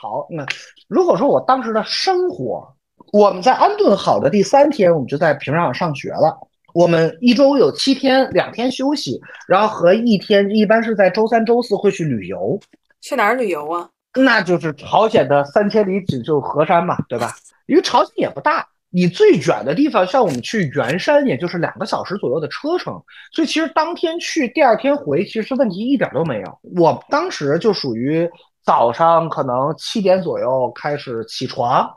[0.00, 0.44] 好，那
[0.88, 2.68] 如果说我当时的生活，
[3.12, 6.38] 我们在安顿好的第三天，我们就在平壤上学了。
[6.74, 12.58] 我们一周有七天，两天休息，然后和一天一般是在周三、周四会去旅游。
[13.00, 13.88] 去哪儿旅游啊？
[14.14, 17.32] 那就是朝鲜的三千里锦绣河山嘛，对吧？
[17.66, 23.00] 因为朝鲜也不大，你最远的地方像我们去元山，也就是两个小时左右的车程，
[23.32, 26.58] 所以其实当天去，第二天回，其实问题一点都没有。
[26.76, 28.28] 我当时就属于
[28.64, 31.88] 早上可能七点左右开始起床，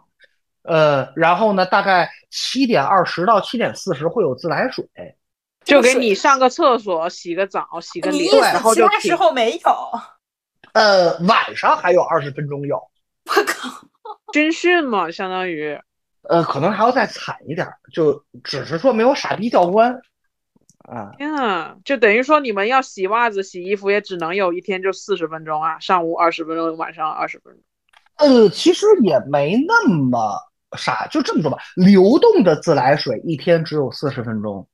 [0.64, 4.86] 呃，然后呢，大概七点二十到七点四十会有自来水，
[5.64, 10.00] 就给你上个厕所、洗个澡、洗个脸，然后就停其他时候没有？
[10.74, 13.88] 呃，晚上还有二十分钟有，我靠！
[14.32, 15.80] 军训嘛，相当于。
[16.30, 19.94] 呃，可能还要再惨一点，就只是说没有傻逼教官，
[20.80, 27.62] 啊，天啊，就等于说你们要洗袜子、洗衣服，也只能有一天就四十分钟啊，上午二十分钟，晚上二十分钟。
[28.16, 30.40] 呃，其实也没那么
[30.76, 34.68] 傻，就这么说吧，流动的自来水一天只有四十分钟。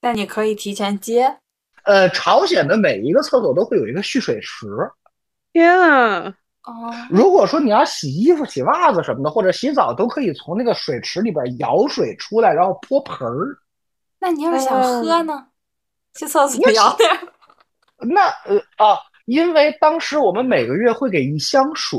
[0.00, 1.38] 但你可以提前接。
[1.84, 4.66] 呃，朝鲜的每一个厕所都会有一个蓄水池。
[5.52, 6.34] 天啊！
[6.64, 13.58] 哦，如果说你要洗衣服、洗袜子什么的，或者洗澡，都可以从那个水池里边舀水出来，然后泼盆儿。
[14.18, 15.46] 那你要是想喝呢？
[16.14, 17.10] 去厕所那舀点。
[17.98, 21.98] 那呃啊，因为当时我们每个月会给一箱水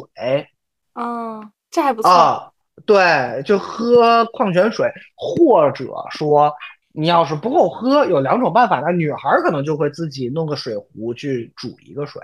[0.93, 2.11] 嗯，这还不错。
[2.11, 2.50] 啊，
[2.85, 6.53] 对，就喝矿泉水，或者说
[6.93, 8.79] 你要是不够喝，有两种办法。
[8.79, 12.21] 那女孩儿可能就会自己弄个水壶去煮一个水。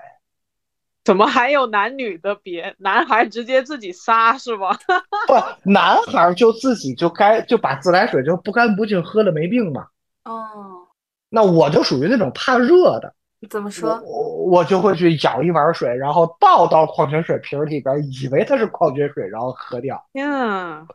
[1.04, 2.76] 怎么还有男女的别？
[2.80, 4.78] 男孩直接自己撒是吧？
[5.26, 9.88] 不，男孩儿就自己就该就把自来水就不干不净喝了没病嘛。
[10.26, 10.88] 哦，
[11.30, 13.17] 那我就属于那种怕热的，我
[13.50, 14.02] 怎么说？
[14.04, 20.04] 我我就会去舀一碗水，然后倒到矿泉水瓶儿里边儿，以为它是矿泉水，然后喝掉。
[20.14, 20.86] 天啊！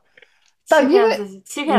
[0.68, 1.18] 但因为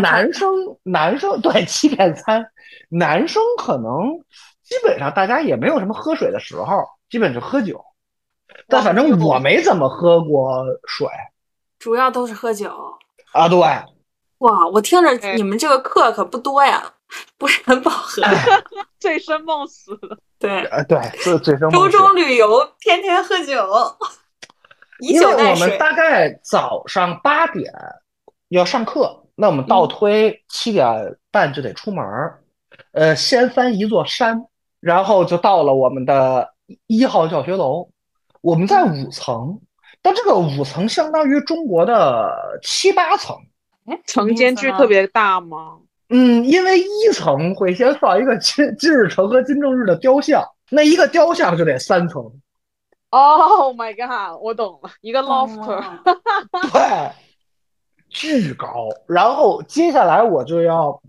[0.02, 0.49] 男生
[0.84, 2.45] 男生对欺骗餐，
[2.89, 4.19] 男生可能
[4.62, 7.84] 基本上大家也没有什么喝水的时候，基本就喝酒。
[8.67, 11.08] 但反正我没怎么喝过水
[11.80, 12.71] 主要都是喝酒。
[13.32, 13.60] 啊，对，
[14.39, 16.93] 哇，我听着哎你们这个课可不多呀，
[17.38, 18.21] 不是很饱和。
[18.99, 20.17] 醉生梦死的。
[20.39, 21.91] 对，呃对，是醉生梦周死。
[21.91, 23.65] 中旅游，天天喝酒，
[24.99, 25.65] 以因为酒代水。
[25.65, 27.73] 我们大概早上八点
[28.49, 32.43] 要上课，那我们倒推七点半就得出门儿，
[32.91, 34.45] 呃，先翻一座山，
[34.80, 36.54] 然后就到了我们的
[36.88, 37.89] 一号教学楼。
[38.41, 39.60] 我们在五层，
[40.02, 43.36] 但这个五层相当于中国的七八层。
[43.86, 45.78] 哎，层间距特别大吗？
[46.15, 52.21] 嗯，因为一层会先放一个金金日成和金正日的雕像，那一个雕像就得三层。
[53.10, 54.39] Oh my god！
[54.39, 55.76] 我懂了，一个 lofter。
[55.76, 56.04] 了
[56.71, 57.12] 对，
[58.10, 58.89] 巨高。
[59.08, 61.02] 然后接下来我就要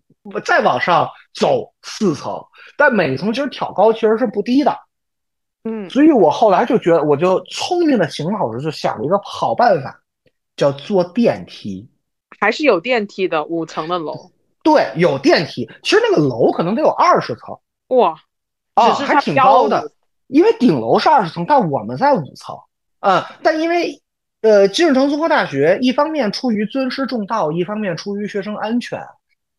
[0.42, 2.42] 再往上走四层，
[2.78, 4.74] 但每层其实挑高其实是不低的。
[5.64, 10.00] 嗯，所以我后来就觉得，我就聪明的邢老师就想了一个好办法，
[10.56, 11.86] 叫坐电梯。
[12.40, 14.30] 还是有电梯的，五层的楼。
[14.64, 17.57] 对，有电梯，其实那个楼可能得有二十层
[17.96, 18.16] 哇，
[18.74, 19.92] 啊，还挺高的。
[20.27, 22.57] 因为顶楼是二十层，但我们在五层。
[23.00, 24.03] 嗯，但因为
[24.40, 28.98] 呃，金日成综合大学一方面出于尊师重道，一方面出于学生安全，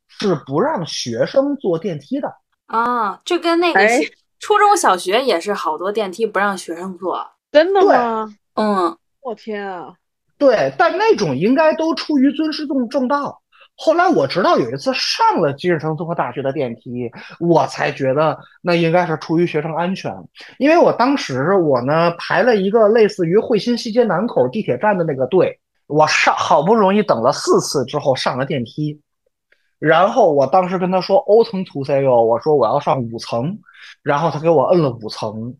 [0.07, 2.35] 是不让学生坐电梯的。
[2.65, 4.01] 啊，就跟那个哎
[4.39, 7.25] 初中小学也是好多电梯不让学生坐。
[7.51, 8.35] 真的吗？
[8.55, 9.93] 嗯，我天啊！
[10.37, 13.41] 对，但那种应该都出于尊师重重道。
[13.77, 20.13] 后来我直到有一次上了金日成综合大学的电梯，我才觉得那应该是出于学生安全，
[20.57, 28.99] 因为我当时我呢排了一个类似于汇新西街南口地铁站的那个队，我上好不容易等了四次之后上了电梯，
[29.77, 33.59] 然后我当时跟他说：“O 层图 C 哟，我说我要上五层，
[34.01, 35.53] 然后他给我摁了五层，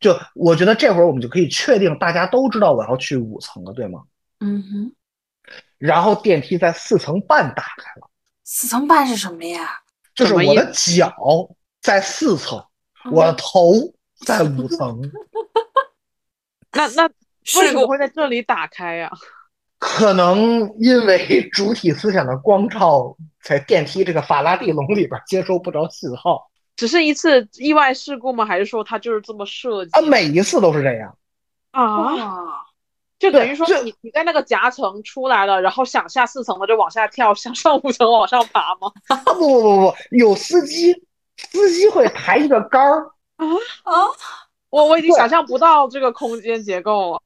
[0.00, 4.00] 就我觉得这会儿我们就可以确定大家都知道我要去五层了，对吗？
[4.40, 4.92] 嗯哼，
[5.80, 8.08] 然后电梯在四层半打开了，
[8.44, 9.80] 四层半是什么呀？
[10.14, 11.10] 就是我的脚
[11.80, 12.62] 在四层，
[13.10, 13.72] 我的头
[14.26, 15.00] 在五层，
[16.72, 17.06] 那 那
[17.58, 19.10] 为什么会在这里打开呀、
[19.80, 28.44] 可能因为主体思想的光照在电梯这个法拉第笼里边接收不着信号只是一次意外事故吗？
[28.44, 31.16] 还是说它就是这么设计啊，每一次都是这样。
[31.70, 32.66] 啊？
[33.20, 38.90] 哇，就等于说你你在那个夹层出来了，然后想下四层的就往下跳，想上五层往上爬吗？
[39.24, 40.92] 不不不不，有司机，
[41.36, 43.46] 司机会抬一个杆儿，啊
[43.84, 43.92] 啊，
[44.70, 47.20] 我我已经想象不到这个空间结构了。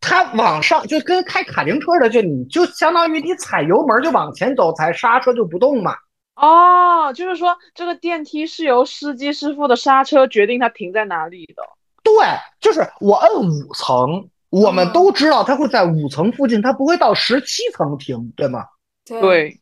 [0.00, 5.94] 它往上就跟开卡丁车的，就你就相当于你踩油门就往前走，踩刹车就不动嘛。
[6.36, 11.62] 哦，就是说这个电梯是由司机师傅的刹车决定它停在哪里的。
[12.04, 12.14] 对，
[12.60, 18.64] 就是我摁五层，我们都知道它会在五层附近，它不会到十七层停，对吗？
[19.04, 19.60] 对，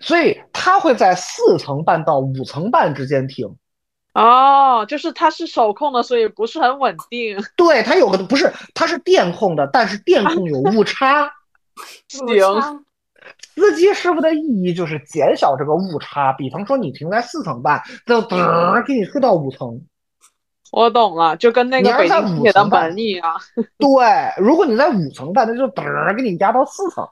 [0.00, 3.56] 所以它会在四层半到五层半之间停。
[4.14, 7.36] 哦，就是它是手控的，所以不是很稳定。
[7.56, 11.32] 对，它有个不是，它是电控的，但是电控有误差。
[12.08, 12.84] 行，
[13.56, 19.82] 司机师傅的意义就是减小这个误差，比方说你停在四层半，就噔儿给你推到五层。
[20.76, 23.32] 我懂了，就跟那个北京地铁的门一样。
[23.78, 27.08] 对，如果你在五层办，那就嘚儿给你压到四层。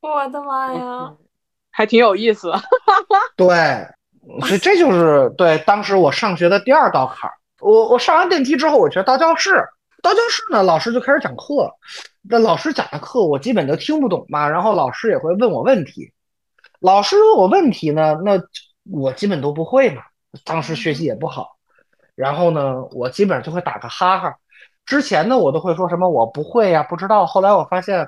[0.00, 1.14] 我的妈呀！
[1.70, 2.52] 还挺有意思。
[3.36, 3.86] 对，
[4.40, 7.34] 所以这就是对当时我上学的第二道坎儿。
[7.60, 9.64] 我我上完电梯之后，我觉得到教室，
[10.02, 11.72] 到教室呢，老师就开始讲课。
[12.28, 16.12] 那老师讲的课我基本都听不懂嘛，然后老师也会问我问题。
[16.80, 18.40] 老师问我问题呢，那
[18.90, 20.02] 我基本都不会嘛。
[20.44, 21.53] 当时学习也不好，
[22.14, 24.36] 然后呢，我基本上就会打个哈哈。
[24.86, 27.24] 之前呢，我都会说什么我不会呀、不知道。
[27.26, 28.06] 后来我发现，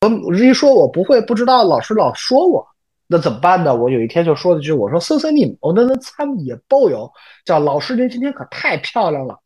[0.00, 2.66] 我一说我不会、不知道，老师老说我。
[3.08, 3.72] 那怎么办呢？
[3.72, 7.08] 我有一天就说了句：“我说搜搜你，我那那参也包邮，
[7.44, 9.38] 叫老师您今天可太漂亮了。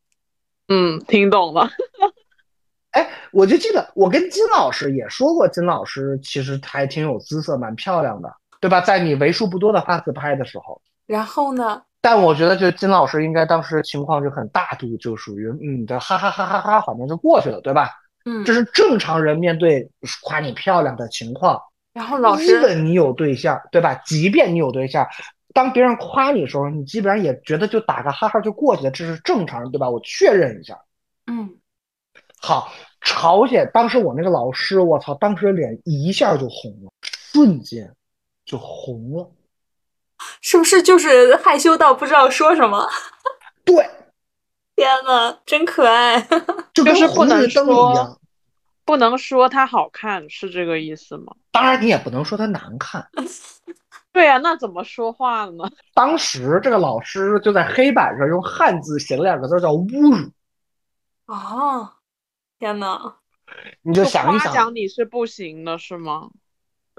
[0.69, 1.69] 嗯，听懂了。
[2.93, 8.81] ”哎，我就记得我跟金老师也说过，金老师其实还挺有姿色，蛮漂亮的，对吧？
[8.81, 11.83] 在你为数不多的发自拍的时候，然后呢？
[12.01, 17.91] 但我觉得就金老师应该当时情况就很大度，就属于嗯的哈哈哈哈哈，反正就过去了，对吧？
[18.25, 19.91] 嗯这，是正常人面对
[20.23, 21.61] 夸你漂亮的情况。
[21.93, 23.95] 然后老即师，便你有对象，对吧？
[24.07, 25.07] 即便你有对象，
[25.53, 29.91] 当别人夸你的时候，你基本上也觉得就打个哈哈就过去了，这是正常的，对吧？
[29.91, 30.79] 我确认一下。
[31.27, 31.51] 嗯，
[32.41, 37.93] 好，朝鲜当时我那个老师，我操，当时脸一下就红了，瞬间
[38.45, 39.31] 就红了。
[40.41, 42.89] 是不是就是害羞到不知道说什么？
[43.65, 43.89] 对，
[44.75, 46.21] 天呐，真可爱！
[46.73, 48.17] 就是不能红绿灯说一样。
[48.85, 51.35] 不能说它好看，是这个意思吗？
[51.53, 53.09] 当然，你也不能说它难看。
[54.13, 55.71] 对呀、那怎么说话呢？
[55.95, 60.33] 当时这个老师就在黑板上用汉字写了两个字，叫侮辱。
[61.27, 61.93] 哦，
[62.59, 63.15] 天呐，
[63.83, 66.31] 你就想一想，你是不行的，是吗？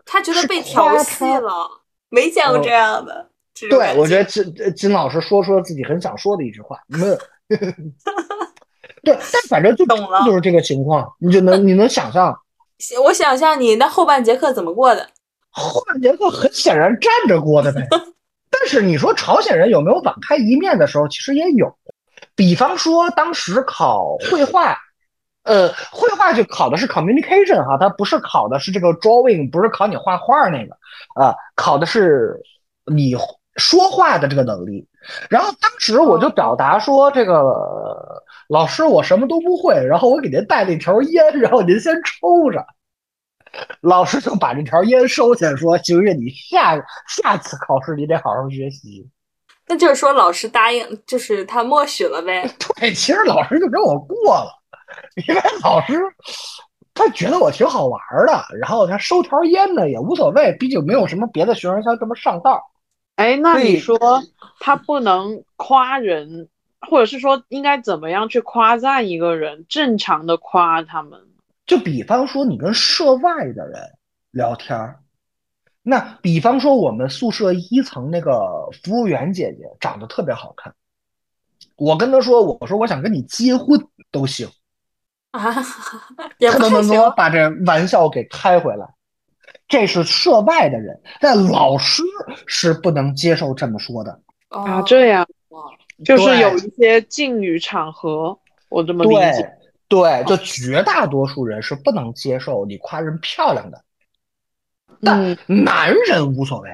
[0.06, 3.31] 他觉得被调戏了，没见过这样的。
[3.70, 7.18] 对我觉得金呃金老师说出了自己很想说的一句话，没有。
[9.04, 12.38] 对，但反正就懂了就是这个情况，你就能你能想象，
[13.04, 15.08] 我想象你那后半节课怎么过的？
[15.50, 17.86] 后半节课很显然站着过的呗。
[18.50, 21.74] 但是你说朝鲜人有没有网开一面的时候，其实也有。
[22.36, 24.78] 比方说当时考绘画，
[25.44, 30.74] 呃，绘画就考的是 communication 哈，它不是考的是这个 drawing，不是考你画画那个
[31.16, 32.40] 啊、考的是
[32.86, 33.16] 你
[33.56, 34.88] 说话的这个能力。
[35.30, 42.66] 然后当时我就表达说，这个呃老师我什么都不会，然后我给您带了一条烟，然后您先抽着。
[43.82, 49.10] 老师就把这条烟收起来，说：“行月，你下下次考试你得好好学习。
[49.68, 52.50] 那就是说老师答应，就是他默许了呗。
[52.80, 54.52] ”对，其实老师就跟我过了，
[55.28, 56.00] 因为老师
[56.94, 62.62] 他觉得我挺好玩的，然后他收条烟呢也无所谓，毕竟没有什么别的学生像这么上道。
[63.16, 63.98] 哎，那你说
[64.60, 69.66] 他不能夸人，或者是说应该怎么样去夸赞一个人？
[69.70, 71.20] 正常的夸他们。
[71.68, 73.80] 就比方说你跟社外的人
[74.32, 75.00] 聊天儿，
[75.84, 80.74] 那比方说我们宿舍一层那个服务员姐姐长得特别好看，
[81.76, 83.80] 我跟她说，我说我想跟你结婚
[84.12, 84.50] 都行，
[85.32, 85.40] 啊，
[86.40, 87.00] 也她不太行能不能给。
[87.00, 88.86] 我把这玩笑给开回来？
[89.72, 92.04] 这是涉外的人，但老师
[92.46, 94.12] 是不能接受这么说的。
[94.50, 95.26] 啊，哦这样
[96.04, 98.38] 就是有一些禁语场合，
[98.70, 99.50] 我这么理解。
[99.88, 103.82] 对，就绝大多数人是不能接受你夸人漂亮的，
[105.02, 106.70] 但嗯，男人无所谓。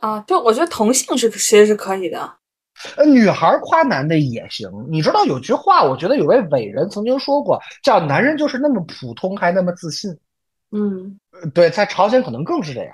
[0.00, 2.30] 啊，就我觉得同性是其实是可以的。
[2.96, 4.70] 呃，女孩夸男的也行。
[4.90, 10.14] 你知道有句话，我觉得有位伟人曾经说过，叫“男人就是那么普通，还那么自信
[10.72, 11.18] 嗯”。
[11.32, 12.92] 呃对，在朝鲜可能更是这样。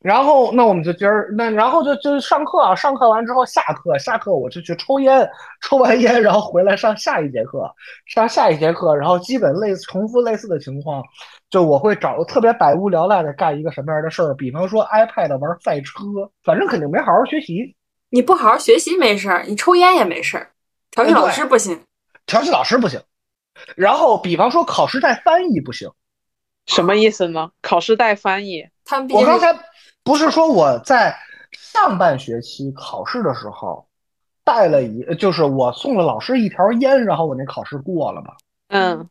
[0.00, 5.28] 然后那我们就今儿那然后就就上课啊，上课完之后下课，下课我就去抽烟，
[5.62, 7.68] 抽完烟然后回来上下一节课，
[8.04, 11.02] 上下一节课，然后基本类似重复类似的情况，
[11.50, 16.04] 就我会找特别百无聊赖的干一个什么样的事儿，比方说 iPad 玩赛车，
[16.44, 17.74] 反正肯定没好好学习。
[18.10, 20.50] 你不好好学习没事儿，你抽烟也没事儿，
[20.92, 21.80] 调戏老师不行，
[22.26, 23.00] 调戏老师不行。
[23.74, 25.90] 然后比方说考试带翻译不行，
[26.66, 27.50] 什么意思呢？
[27.62, 28.68] 考试带翻译？
[28.84, 29.56] 他们我刚才
[30.02, 31.16] 不是说我在
[31.52, 33.86] 上半学期考试的时候
[34.44, 38.34] 带了一，就是我送了老师一条烟，然后我那考试过了吗。
[38.68, 39.08] 嗯，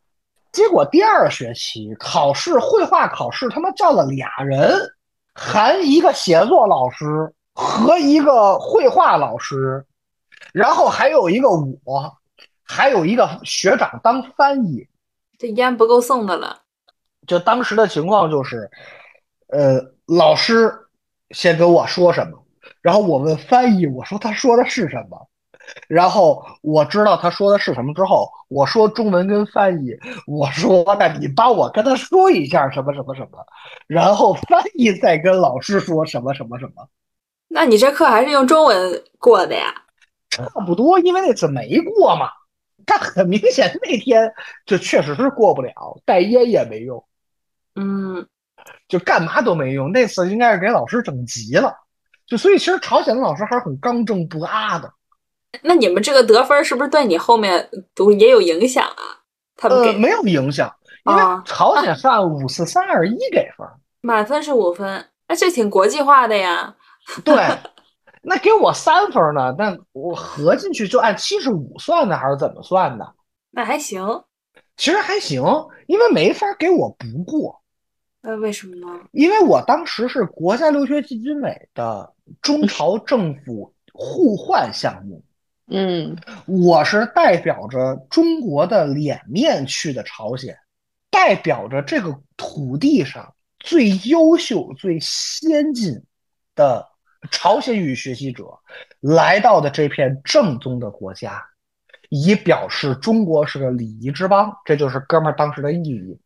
[0.51, 4.77] 结果第二学期考试绘画考试，他妈叫了俩人，
[5.33, 9.85] 含一个写作老师和一个绘画老师，
[10.53, 12.17] 然后还有一个我，
[12.63, 14.87] 还有一个学长当翻译。
[15.37, 16.63] 这烟不够送的了。
[17.27, 18.69] 就当时的情况就是，
[19.47, 20.71] 呃，老师
[21.31, 22.43] 先跟我说什么，
[22.81, 25.27] 然后我问翻译，我说他说的是什么，
[25.87, 29.91] 然后我知道他说的是什么之后，我说中文跟翻译，
[30.27, 33.45] 我说那你帮我跟他说一下什么什么什么，
[33.87, 36.87] 然后翻译再跟老师说什么什么什么，
[37.47, 39.73] 那你这课还是用中文过的呀？
[40.29, 42.29] 差不多，因为那次没过嘛。
[42.87, 44.31] 但很明显那天
[44.65, 47.03] 就确实是过不了，带烟也没用。
[47.75, 48.25] 嗯，
[48.87, 49.91] 就干嘛都没用。
[49.91, 51.73] 那次应该是给老师整急了，
[52.25, 54.91] 就所以其实朝鲜的老师还是很刚正不阿的。
[55.61, 59.23] 那你们这个得分是不是对你后面读也有影响啊？
[59.55, 60.69] 他们没有影响，
[61.05, 63.65] 因为啊朝鲜是按五四三二一给分。
[64.01, 66.75] 满分是五分，那这挺国际化的呀。
[67.23, 67.35] 对，
[68.21, 73.13] 那给我三分呢，那我合进去就按七十五算的，还是怎么算的？
[73.51, 74.23] 那还行，
[74.75, 75.41] 其实还行，
[75.87, 77.61] 因为没法给我不过，
[78.27, 78.87] 那为什么呢？
[79.11, 82.11] 因为我当时是国家留学基金委的
[82.41, 85.23] 中朝政府互换项目。
[85.67, 86.17] 嗯，
[86.47, 90.57] 我是代表着中国的脸面去的朝鲜，
[91.11, 95.93] 代表着这个土地上最优秀、最先进
[96.55, 96.83] 的
[97.29, 98.45] 朝鲜语学习者
[99.01, 101.43] 来到的这片正宗的国家，
[102.09, 106.17] 以表示中国是个礼仪之邦，这就是哥们儿当时的意义。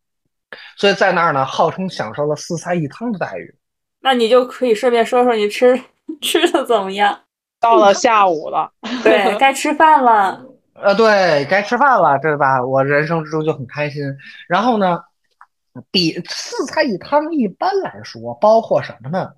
[0.76, 3.54] 所以在那儿呢，号称享受了四菜一汤的待遇。
[4.00, 5.80] 那你就可以顺便说说你吃
[6.22, 7.18] 吃的怎么样？
[7.60, 8.72] 到了下午了，
[9.02, 10.42] 对该吃饭了。
[10.74, 12.64] 呃，对该吃饭了，对吧？
[12.64, 14.02] 我人生之中就很开心。
[14.48, 14.98] 然后呢，
[15.90, 19.32] 比四菜一汤一般来说包括什么呢？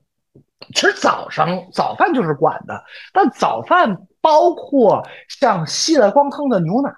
[0.72, 6.94] 其实早上早饭就是管的，但早饭包括像吸了光坑的牛奶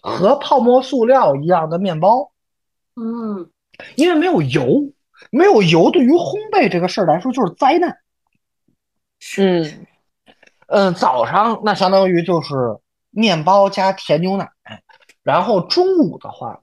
[0.00, 2.30] 和泡沫塑料一样的面包，
[2.94, 3.50] 嗯，
[3.94, 4.92] 因为没有油，
[5.30, 7.98] 没有油对于烘焙这个事儿来说就是灾难。
[9.38, 9.86] 嗯，
[10.68, 12.78] 嗯，早上那相当于就是
[13.10, 14.48] 面包加甜牛奶，
[15.22, 16.60] 然后中午的话，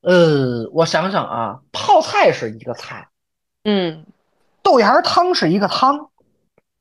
[0.00, 3.08] 呃，我想想啊，泡菜是一个菜，
[3.64, 4.04] 嗯，
[4.62, 6.10] 豆芽汤是一个汤，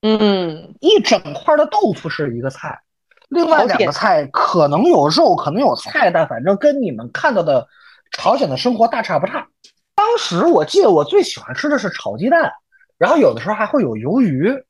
[0.02, 2.82] 嗯，一整块的豆腐是一个菜，
[3.30, 7.68] 另外两个菜可能有肉，可能有菜，但反正跟你们看到的
[8.16, 9.48] 朝鲜的生活大差不差。
[9.94, 12.52] 当时我记得我最喜欢吃的是炒鸡蛋，
[12.98, 14.64] 然后有的时候还会有鱿鱼，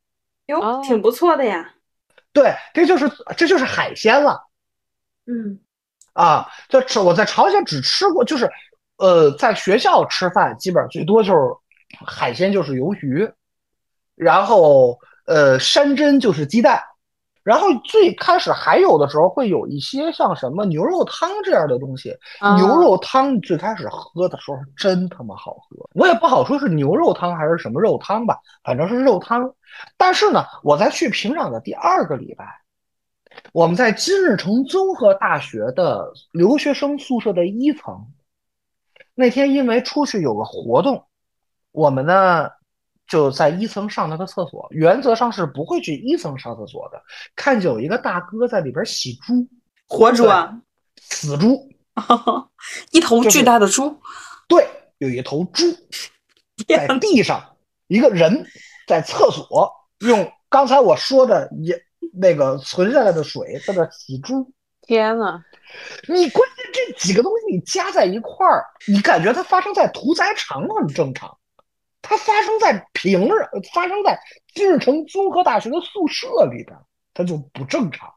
[0.47, 1.73] 哟，哦挺不错的呀。
[2.33, 4.47] 对，这就是这就是海鲜了。
[5.25, 5.59] 嗯，
[6.13, 8.49] 啊，就吃我在朝鲜只吃过，就是
[8.97, 11.39] 呃，在学校吃饭基本上最多就是
[12.05, 13.31] 海鲜就是鱿鱼，
[14.15, 16.83] 然后呃山珍就是鸡蛋，
[17.45, 29.53] 然后最开始还有的时候会有一些像什么牛肉汤这样的东西，啊牛肉汤最开始喝的时候真他妈好喝，我也不好说是牛肉汤还是什么肉汤吧，反正是肉汤。
[29.95, 32.45] 但是呢，我在去平壤的第二个礼拜，
[33.53, 38.07] 我们在金日成综合大学的留学生宿舍的一层，
[39.13, 41.05] 那天因为出去有个活动，
[41.71, 42.49] 我们呢
[43.07, 47.01] 就在一层上了个厕所，原则上是不会去一层上厕所的。
[47.35, 49.47] 看见有一个大哥在里边洗猪，
[49.87, 50.51] 活猪啊，
[51.01, 51.69] 死猪，
[52.91, 53.99] 一头巨大的猪，
[54.47, 55.65] 对，有一头猪
[56.67, 58.45] 在地上，一个人
[58.87, 61.79] 在厕所用刚才我说的也
[62.13, 64.51] 那个存下来的水在那洗猪。
[64.81, 65.43] 天呐，
[66.07, 71.35] 你关键这几个东西你加在一块儿，你感觉它发生在屠宰场很正常，
[72.07, 74.19] 它发生在平壤，发生在
[74.53, 76.77] 金日成综合大学的宿舍里边，
[77.15, 78.07] 它就不正常。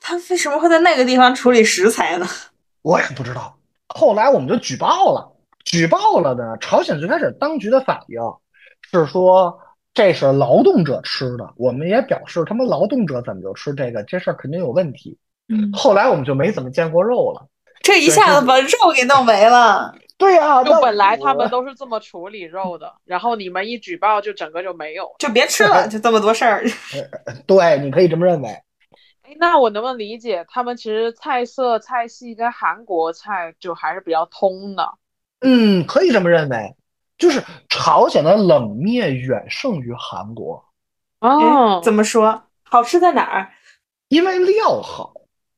[0.00, 2.26] 他为什么会在那个地方处理食材呢？
[2.82, 3.54] 我也不知道。
[3.88, 5.30] 后来我们就举报了，
[5.64, 6.56] 举报了呢。
[6.58, 8.20] 朝鲜最开始当局的反应
[8.90, 9.58] 是说，
[9.92, 15.18] 这是劳动者吃的，我们也表示他们劳动者怎么就吃这个，这事儿肯定有问题。
[15.48, 17.46] 嗯，后来我们就没怎么见过肉了。
[17.82, 19.94] 这一下子把肉给弄没了。
[20.16, 25.12] 对呀、那就本来他们都是这么处理肉的，然后你们一举报，就整个就没有。
[25.18, 26.64] 就别吃了，就这么多事儿。
[27.46, 28.48] 对，你可以这么认为。
[29.22, 34.94] 哎，那我能不能理解，他们其实菜色菜系跟韩国菜就还是比较通的？
[35.40, 36.76] 嗯，可以这么认为，
[37.18, 40.64] 就是朝鲜的冷面远胜于韩国，
[41.20, 42.44] 哦，怎么说？
[42.62, 43.50] 好吃在哪儿？
[44.08, 45.12] 因为料好，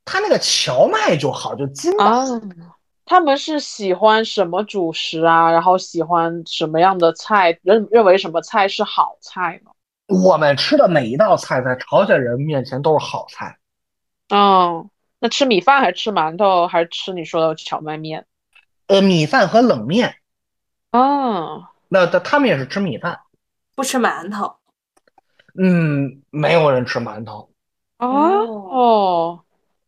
[0.04, 2.04] 它那个荞麦就好，就筋道。
[2.06, 2.26] 啊？
[3.06, 5.50] 他们是喜欢什么主食啊？
[5.50, 7.56] 然后喜欢什么样的菜？
[7.62, 9.70] 认认为什么菜是好菜呢？
[10.08, 13.58] 我们吃的每一道菜，在朝鲜人面前都是好菜。
[14.28, 14.90] 哦，
[15.20, 18.26] 那吃米饭还是吃馒头，还是吃你说的荞麦面？
[18.88, 20.16] 呃，米饭和冷面，
[20.90, 23.20] 哦，那他他们也是吃米饭。
[23.76, 24.56] 不吃馒头。
[25.56, 27.50] 嗯，没有人吃馒头。
[27.98, 29.40] 哦，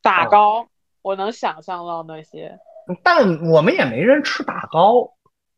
[0.03, 0.69] 打糕，
[1.03, 2.59] 我能想象到那些。
[3.03, 5.14] 但我们也没人吃打糕，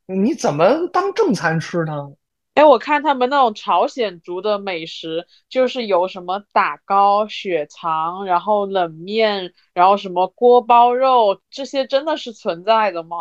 [0.07, 2.13] 你怎么当正餐吃呢？
[2.55, 13.19] 哎，我看他们那种朝鲜族的美食，就是有什么打糕、血肠，然后冷面，然后什么锅包肉，这些真的是存在的吗？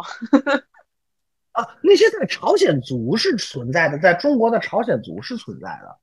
[1.53, 5.97] 啊，那些在朝鲜族是存在的，在中国的朝鲜族是存在的。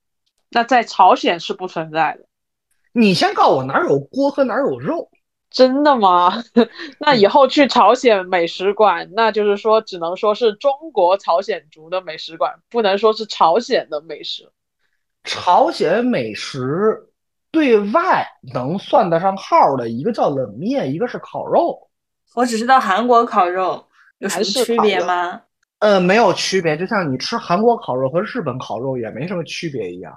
[0.50, 2.26] 那在朝鲜是不存在的，
[2.92, 5.11] 你先告诉我哪儿有锅和哪儿有肉？
[5.51, 6.42] 真的吗？
[7.01, 14.51] 那以后去朝鲜美食馆，那就是说只能说是中国朝鲜族的美食馆，不能说是朝鲜的美食。
[15.24, 17.09] 朝鲜美食
[17.51, 21.88] 对外能算得上号的一个叫冷面，一个是烤肉。
[22.34, 23.86] 我只知道韩国烤肉
[24.18, 25.42] 有什么区别吗？
[25.78, 30.12] 呃，没有区别，就像你吃韩国烤肉和日本烤肉也没什么区别一样。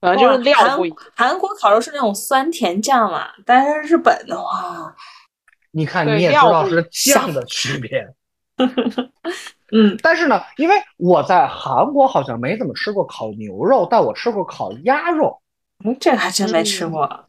[0.00, 0.98] 可能就是料不一样。
[1.14, 4.94] 韩韩国烤肉是那种酸甜酱嘛，但是日本的话，
[5.72, 8.06] 你看，你也知道是酱的区 别。
[9.72, 15.40] 嗯，但是呢，因为我在韩国好像没怎么吃过烤牛肉，但我吃过烤鸭肉，
[15.84, 17.24] 嗯这个还真没吃过。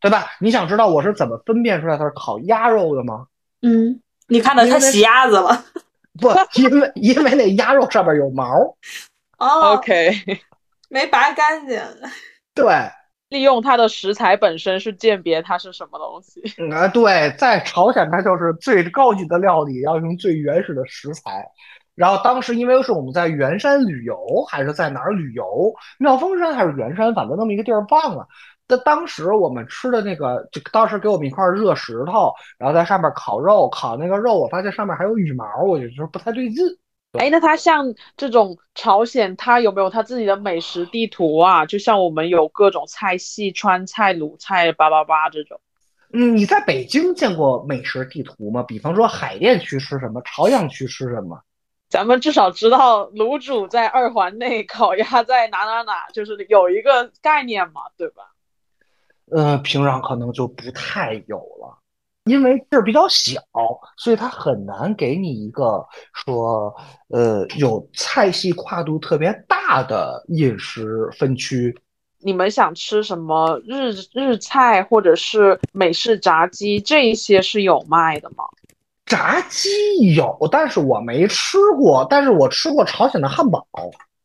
[0.00, 0.26] 对吧？
[0.40, 3.26] 你想知道我是怎么分辨出来它是烤鸭肉的吗？
[3.60, 5.64] 嗯，你看到它洗鸭子了？
[6.20, 6.28] 不，
[6.60, 8.44] 因为因为那鸭肉上面有毛。
[9.38, 10.10] 哦 OK，
[10.92, 11.80] 没拔干净。
[12.54, 12.66] 对，
[13.30, 16.42] 利用它的食材本身是鉴别它是什么东西。
[16.58, 21.44] 嗯啊，对，在朝鲜它就是最高级的料理要用最原始的食材。
[21.94, 28.26] 然后当时因为是我们在元山旅游，还是在哪儿旅游，妙峰山还是圆山，反正那么一个地儿忘了。
[28.66, 36.64] 但当时我们吃的那个，就当时给我们一块热石头，然后在上面烤肉，烤那个肉，我发现上面还有羽毛，我就觉得不太对劲。
[37.18, 41.66] 哎，那它像这种朝鲜，它有没有它自己的美食地图啊？
[41.66, 45.60] 就像我们有各种菜系，川菜、鲁菜、八八八这种。
[46.14, 48.62] 嗯，你在北京见过美食地图吗？
[48.62, 51.42] 比方说海淀区吃什么，朝阳区吃什么？
[51.88, 58.32] 咱们至少知道卤煮在二环内，烤鸭在哪哪哪，就是有一个概念嘛，对吧？
[59.30, 61.78] 呃，平壤可能就不太有了，
[62.24, 63.40] 因为地儿比较小，
[63.96, 66.74] 所以它很难给你一个说，
[67.08, 71.76] 呃，有菜系跨度特别大的饮食分区。
[72.24, 78.44] 你们想吃什么日日菜或者是美式炸鸡，这一些是有卖的吗？
[79.04, 83.66] 炸鸡有，但是我没吃过，但是我吃过朝鲜的汉堡。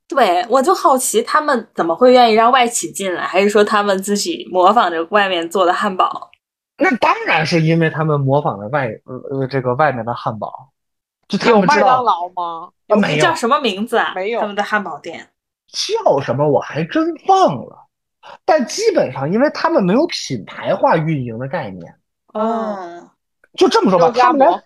[0.08, 6.30] 对，我就好奇他们怎么会愿意让外企进来，还是说他们自己模仿着外面做的汉堡？
[6.78, 10.69] 那当然是因为他们模仿了外呃呃这个外面的汉堡，
[11.28, 12.69] 就他有麦当们知道劳吗？
[12.88, 14.13] 啊没有叫什么名字啊？
[14.15, 15.28] 没有他们的汉堡店。
[15.67, 17.88] 叫什么我还真忘了，
[18.45, 21.95] 但基本上因为他们没有品牌化运营的概念，
[22.34, 23.09] 嗯，
[23.55, 24.63] 就这么说吧，他们连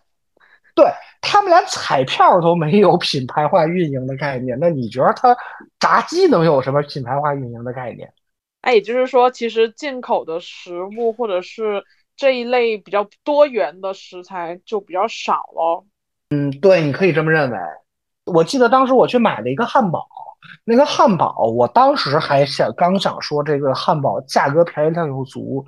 [0.75, 0.85] 对
[1.19, 5.35] 他们连彩票都没有品牌化运营的概念，那你觉得他
[5.79, 8.13] 炸鸡能有什么品牌化运营的概念？
[8.61, 11.83] 哎，也就是说，其实进口的食物或者是
[12.21, 15.83] 这一类比较多元的食材就比较少了。
[16.29, 17.57] 嗯，对，你可以这么认为。
[18.25, 20.07] 我记得当时我去买了一个汉堡，
[20.63, 25.65] 那个汉堡我当时还想刚想说这个汉堡价格便宜量又足，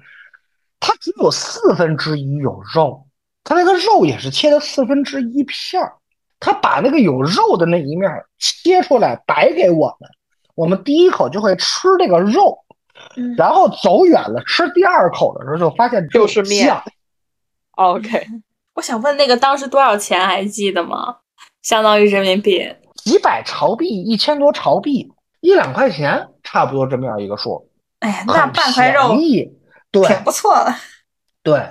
[0.79, 3.03] 它只有四分之一有肉，
[3.43, 5.95] 它那个肉也是切的四分之一片儿，
[6.39, 10.07] 它把那个有肉的那一面切出来摆给我们，
[10.53, 12.62] 我们第一口就会吃这个肉，
[13.15, 16.75] 嗯然后走远了吃第二口的时候就发现就是面
[17.71, 18.25] OK，
[18.75, 21.17] 我想问那个当时多少钱，还记得吗？
[21.61, 22.75] 相当于人民币。
[22.95, 29.57] 几百朝币，一千多朝币，一两块钱，差不多这么样一个数，哎呀，那半块肉便宜，
[29.91, 30.73] 对挺不错的。
[31.41, 31.61] 对。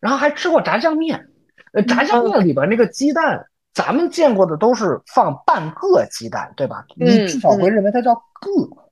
[0.00, 1.28] 然后还吃过炸酱面，
[1.72, 6.84] 呃，炸酱面里边那个鸡蛋，咱们见过的都是放半个鸡蛋，对吧？
[6.96, 8.83] 你嗯至少会认为它叫个。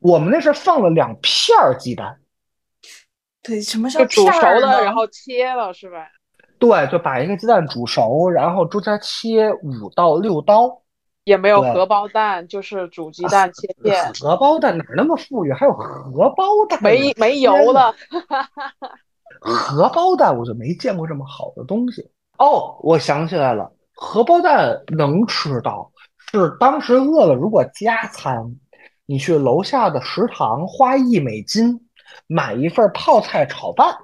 [0.00, 2.18] 我们那是放了两片儿鸡蛋，
[3.42, 6.08] 对，什么叫就煮熟了，然后切了是吧？
[6.58, 10.82] 对，就把一个鸡蛋煮熟，然后中间切五到六刀。
[11.24, 15.52] 也没有荷包蛋，就是煮鸡蛋切片，荷包蛋哪那么富裕？
[15.52, 16.82] 还有荷包蛋？
[16.82, 17.94] 没没油了。
[19.40, 22.10] 荷包蛋我就没见过这么好的东西。
[22.38, 25.92] 哦，我想起来了，荷包蛋能吃到，
[26.32, 28.56] 是当时饿了，如果加餐，
[29.10, 31.88] 你去楼下的食堂花一美金
[32.28, 33.96] 买一份泡菜炒饭，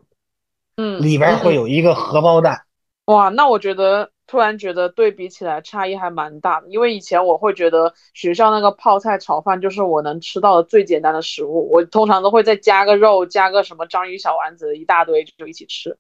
[0.75, 2.63] 嗯，里边会有一个荷包蛋。
[3.05, 15.97] 哇，那我觉得突然觉得对比起来差异还蛮大的，因为以前我会觉得学校那个泡菜炒饭就是我能吃到的最简单的食物，我通常都会再加个肉，加个什么章鱼小丸子，一大堆就一起吃，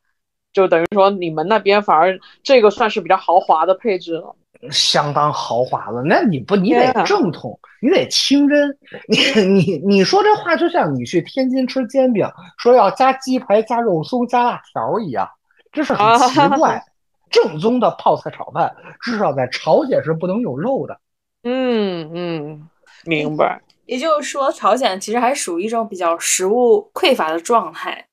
[0.53, 4.35] 就等于说你们那边反而这个算是比较豪华的配置了。
[4.71, 8.77] 相当豪华了，那你不，你得正统，你得清真。
[9.09, 12.29] 你你你说这话就像你去天津吃煎饼，
[12.59, 15.29] 说要加鸡排、加肉松、加辣条一样，
[15.73, 16.83] 这是很奇怪。
[17.29, 20.99] 正宗的泡菜炒饭，至少在朝鲜是不能有肉的。
[21.43, 22.69] 嗯嗯，
[23.05, 23.61] 明白。
[23.85, 28.07] 也就是说，朝鲜其实还属于一种比较食物匮乏的状态。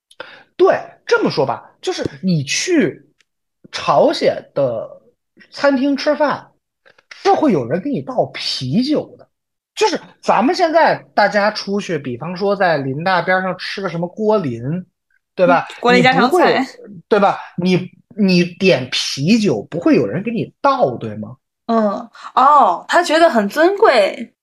[0.58, 0.76] 对，
[1.06, 3.08] 这么说吧，就是你去
[3.72, 5.02] 朝鲜的
[5.52, 6.52] 餐厅吃饭，
[7.14, 9.28] 是会有人给你倒啤酒的。
[9.76, 14.62] 就是咱们现在大家出去，比方说在林大边上吃个什么锅林，
[15.36, 15.68] 对吧？
[15.80, 16.64] 锅林家常菜，
[17.08, 17.40] 对吧？
[17.58, 21.38] 你你点啤酒，不会有人给你倒，对吗？
[21.66, 24.36] 嗯，哦，他觉得很尊贵，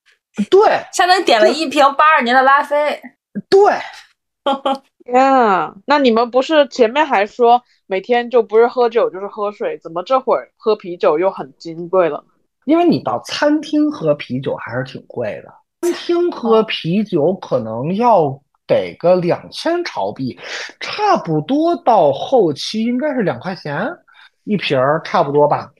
[0.50, 3.00] 对相当于点了一瓶八二年的拉菲。
[3.48, 3.78] 对，
[5.10, 12.24] 天啊，那你们不是前面还说每天就不是喝酒就是喝水，怎么这会儿喝啤酒又很金贵了？
[12.64, 15.52] 因为你到餐厅喝啤酒还是挺贵的，
[15.82, 20.38] 餐厅喝啤酒可能要得个两千朝币，
[20.78, 23.88] 差不多到后期应该是两块钱
[24.44, 25.70] 一瓶儿，差不多吧。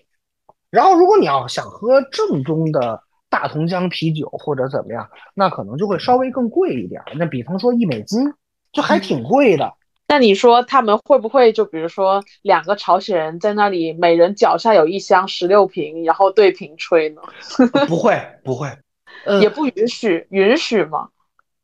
[0.71, 7.13] 然后如果你要想喝正宗的大同江啤酒或者怎么样，那可能就会稍微更贵一点儿。
[7.17, 8.33] 那比方说一美金，
[8.73, 9.75] 就还挺贵的。
[10.09, 17.23] 那你说他们会不会就比如说两个朝鲜人在那里，每人脚下有一箱十六瓶，然后对瓶吹呢？
[17.87, 18.69] 不会不会，
[19.25, 21.11] 呃也，不允许，允许吗？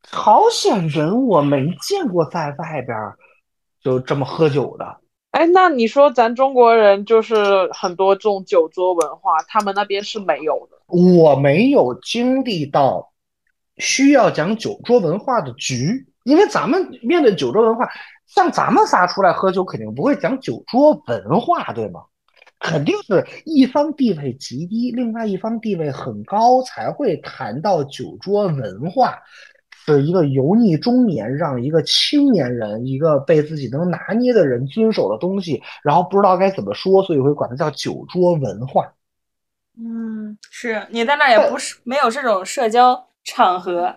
[0.02, 3.16] 朝鲜人我没见过在外边儿
[3.82, 5.00] 就这么喝酒的。
[5.32, 10.78] 哎，那你说咱中国人就是很多这种酒桌文化，他们那边是没有的。
[10.86, 13.12] 我没有经历到
[13.78, 17.88] 需要讲酒桌文化的局，因为咱们面对酒桌文化，
[18.26, 22.00] 像咱们仨出来喝酒，肯定不会讲酒桌文化，对吗？
[22.58, 29.18] 肯定是一方地位极低，另外一方地位很高，才会谈到酒桌文化。
[29.70, 38.92] 是一个油腻中年让一个青年人，一个被自己能拿捏的人遵守的东西，然后不知道该怎么说，所以会管它叫酒桌文化。
[39.78, 43.94] 嗯，是你在那也不是没有这种社交场合。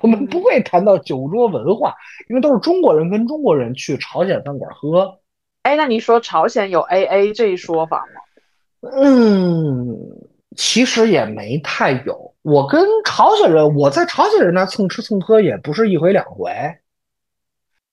[0.00, 1.94] 我们不会谈到酒桌文化，
[2.28, 5.18] 因为都是中国人跟中国人去朝鲜饭馆喝。
[5.62, 8.90] 哎，那你说朝鲜有 AA 这一说法吗？
[8.90, 9.96] 嗯，
[10.56, 12.34] 其实也没太有。
[12.42, 16.50] 我跟朝鲜人，我在朝鲜人那蹭吃蹭喝也不是一回两回。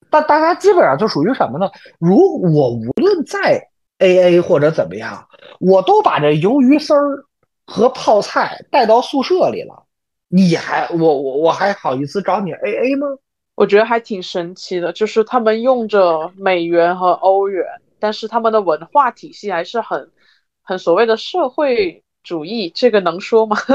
[0.09, 1.69] 但大家基本上就属于什么呢？
[1.99, 3.69] 如我无论在
[3.99, 5.27] AA 或者怎么样，
[5.59, 7.23] 我都把这鱿鱼丝儿
[7.67, 9.83] 和泡菜带到宿舍里了。
[10.29, 13.07] 你还我我我还好意思找你 AA 吗？
[13.55, 17.65] 我觉得还挺神奇的，就是他们用着美元和欧元，
[17.99, 20.09] 但是他们的文化体系还是很
[20.61, 23.57] 很所谓的社会主义，这个能说吗？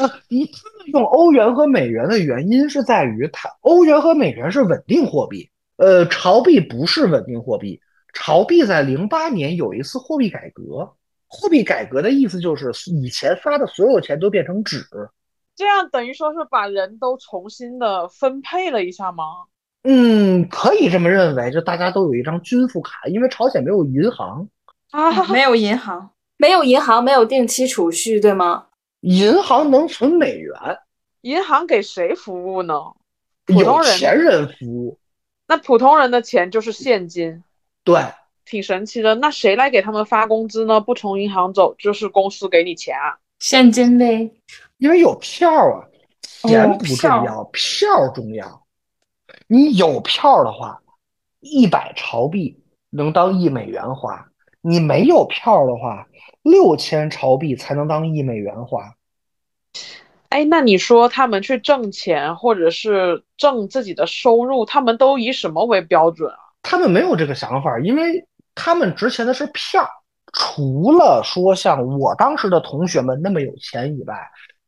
[0.00, 7.80] 呃，一他们用欧元和美元的原因是在于它欧元和美元是稳定货币，呃，朝币不是稳定货币。
[8.12, 10.90] 朝币在零八年有一次货币改革，
[11.28, 14.82] 货币改革的意思就是以前发的所有钱都变成纸。
[15.56, 19.24] 这样等于说是把人都重新的分配了一下吗？
[19.84, 24.48] 嗯，可以这么认为，就大家都有一张均富卡，因为朝鲜没有银行，
[24.90, 28.66] 啊，没有银行，没有银行，没有定期储蓄，对吗？
[29.00, 30.54] 银行能存美元，
[31.22, 32.74] 银行给谁服务呢？
[33.46, 34.98] 普通人有钱人服务。
[35.46, 37.44] 那普通人的钱就是现金，
[37.84, 38.02] 对，
[38.44, 39.14] 挺神奇的。
[39.14, 40.80] 那谁来给他们发工资呢？
[40.80, 43.16] 不从银行走，就是公司给你钱啊？
[43.38, 44.32] 现金呗。
[44.78, 45.88] 因为有票啊，
[46.20, 48.66] 钱不重要，票重要。
[49.48, 50.80] 你有票的话，
[51.40, 54.28] 一百朝币能当一美元花；
[54.60, 56.06] 你没有票的话，
[56.42, 58.92] 六千朝币才能当一美元花。
[60.28, 66.38] 哎，那你说他们去挣钱，或者是挣自己的收入，他们都以什么为标准啊？
[66.62, 69.88] 他们没有这个想法，因为他们值钱的是票。
[70.32, 74.14] 除了说像我当时的同学们那么有钱以外，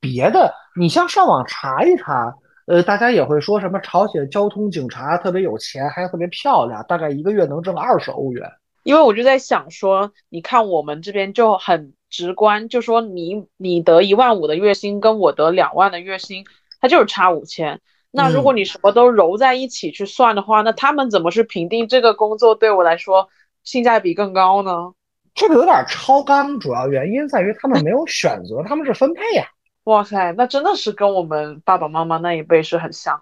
[0.00, 2.34] 别的你像上网查一查，
[2.66, 8.48] 呃，大家也会说什么朝鲜交通警察特别有钱，还特别漂亮，大概一个月能挣二十欧元。
[8.84, 16.44] 因为我就在想说，你看我们这边就很直观，就说你你得一万五的月薪，跟我得两万的月薪，
[16.80, 17.80] 它就是差五千。
[18.10, 23.28] 那如果你什么都揉在一起去算的话，那他们怎么去评定这个工作对我来说
[23.64, 24.92] 性价比更高呢？
[25.34, 29.46] 这个有点超纲，主要原因在于他们没有选择，他们是分配呀。
[29.88, 33.18] 哇塞，那真的是跟我们爸爸妈妈那一辈是很像。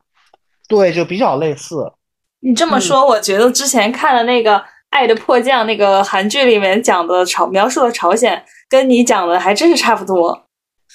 [0.66, 1.92] 对，就比较类似。
[2.40, 4.58] 你这么说，我觉得之前看的那个
[4.90, 10.48] 《爱的迫降》那个韩剧里面讲的朝描述的朝鲜，跟你讲的还真是差不多，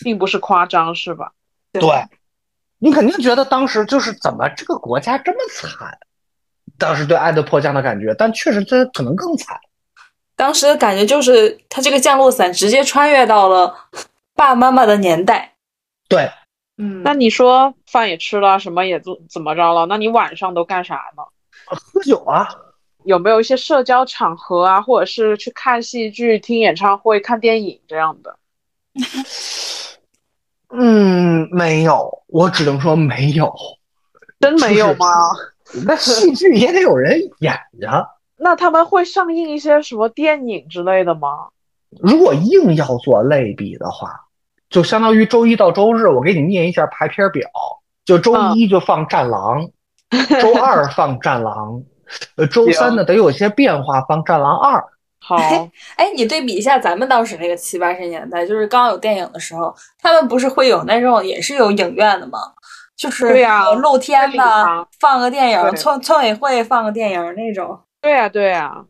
[0.04, 1.32] 并不是夸张，是吧？
[1.72, 1.82] 对。
[2.80, 5.70] 你肯定觉得当时就是怎么这个国家这么惨，
[6.78, 9.58] 当时对《爱的迫降》的感觉，但确实这可能更惨。
[10.36, 13.74] 当时的感觉就是他这个降落伞直接穿越到了
[14.36, 15.54] 爸爸妈妈的年代。
[16.12, 16.30] 对，
[16.78, 19.86] 嗯，那你说饭也吃了，什么也做怎么着了？
[19.86, 21.24] 那你晚上都干啥呢？
[21.66, 22.50] 喝酒啊？
[23.06, 28.38] 有没有一些社交场合啊，或者是去看戏剧、听演唱会、看电影这样的？
[30.70, 33.52] 嗯，没有，我只能说没有，
[34.40, 35.08] 真没有吗？
[35.86, 38.06] 那戏剧也得有人演呀。
[38.38, 41.48] 那他们会上映一些什么电影之类的吗？
[42.02, 44.28] 如果硬要做类比的话，
[44.72, 47.48] 就相当于周一到周日，我给你念一下排片表，
[48.06, 49.70] 就周一就放《战狼》，
[50.42, 51.74] 周 二放《战狼》，
[52.38, 54.80] 呃，周三呢得有些变化，放《战狼二》。
[55.24, 55.36] 好，
[55.98, 62.40] 哎，你对比一下咱们当时那个七八十年代，就是刚有电影的时候，他们不是会有那种也是有影院的吗？
[62.98, 67.78] 就是对呀，露天的放个电影，村村委会放个电影那种。
[68.02, 68.86] 对呀，对呀，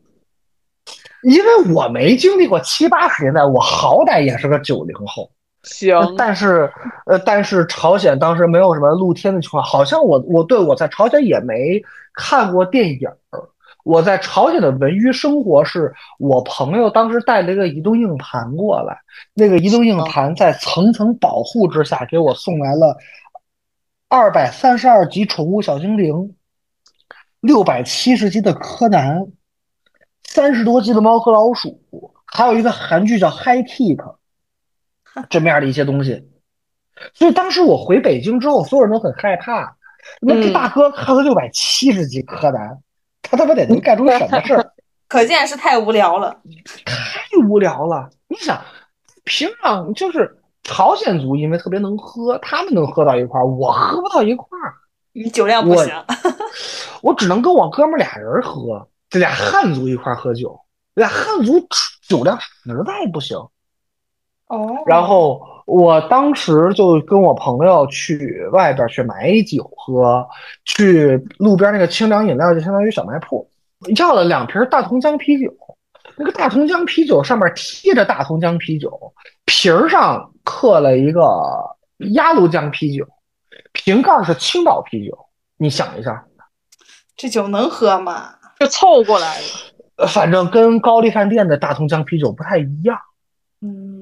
[1.24, 5.28] 因为我没经历过七八十年代，我好歹也是个九零后。
[5.62, 6.70] 行，但是
[7.06, 11.80] 呃，但是朝鲜当时没有什么露天的情况，好像我我对我在朝鲜也没
[12.14, 13.48] 看过电影儿。
[13.84, 18.96] 我在朝鲜的文娱生活是我朋友当时带了一个移动硬盘过来，
[19.34, 22.96] 那个移动硬盘在层层保护之下给我送来了
[24.08, 26.14] 二百三十二集《宠物小精灵》，
[27.40, 29.18] 六百七十集的《柯南》，
[30.22, 31.80] 三十多集的《猫和老鼠》，
[32.26, 33.96] 还有一个韩剧叫《High Kick》，
[35.30, 36.28] 这面的一些东西。
[37.14, 39.76] 所以当时我回北京之后，所有人都很害怕，
[40.20, 42.68] 那这大哥看了六百七十集《柯南》。
[43.22, 44.72] 他他妈得能干出什么事儿？
[45.08, 46.36] 可见是太无聊了，
[46.84, 46.96] 太
[47.46, 48.08] 无聊了。
[48.28, 48.60] 你想，
[49.24, 54.74] 平常就是朝鲜族，因为特别能喝，他们能喝到一块儿，我喝不到一块儿。
[55.12, 55.92] 你酒量不行，
[57.02, 60.58] 我只能跟我哥们俩人喝，这俩汉族一块儿喝酒，
[60.94, 61.66] 俩汉族
[62.08, 63.36] 酒量实在不行。
[64.52, 64.82] 哦。
[64.86, 70.26] 然后我当时就跟我朋友去外边去买酒喝，
[70.64, 73.48] 去路边那个清凉饮料，就相当于小卖铺，
[73.96, 75.52] 要了两瓶大同江啤酒。
[76.14, 78.90] 那个大同江啤酒上面贴着大同江啤酒，
[79.46, 81.22] 瓶儿上刻了一个
[82.12, 83.06] 鸭绿江啤酒，
[83.72, 85.16] 瓶盖是青岛啤酒。
[85.56, 86.22] 你想一下，
[87.16, 88.34] 这酒能喝吗？
[88.60, 90.06] 就凑过来了。
[90.08, 92.98] 反正跟高丽饭店的大同江啤酒不太一样。
[93.62, 94.01] 嗯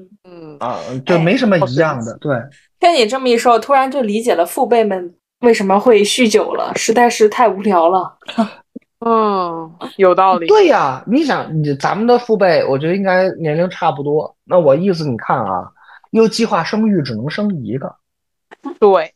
[0.61, 2.15] 啊，就没什么一样的。
[2.19, 2.37] 对，
[2.79, 8.17] 听你这么一说，突然就理解了父辈们为什么会酗酒了，实在是太无聊了。
[9.03, 10.45] 嗯，有道理。
[10.45, 14.35] 对呀，你想，你咱们的父辈，我觉得应该年龄差不多。
[14.43, 15.71] 那我意思，你看啊，
[16.11, 17.95] 又计划生育只能生一个，
[18.79, 19.15] 对，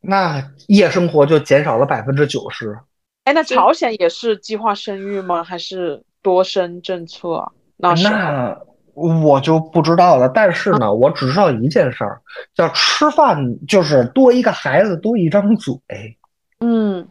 [0.00, 2.78] 那夜生活就减少了百分之九十。
[3.24, 5.44] 哎，那朝鲜也是计划生育吗？
[5.44, 7.52] 还是多生政策？
[7.76, 8.58] 那那
[8.96, 10.28] 我就不知道了。
[10.28, 12.20] 但是呢，我只知道一件事儿，
[12.54, 13.38] 叫吃饭
[13.68, 15.74] 就是多一个孩子多一张嘴。
[16.60, 17.06] 嗯，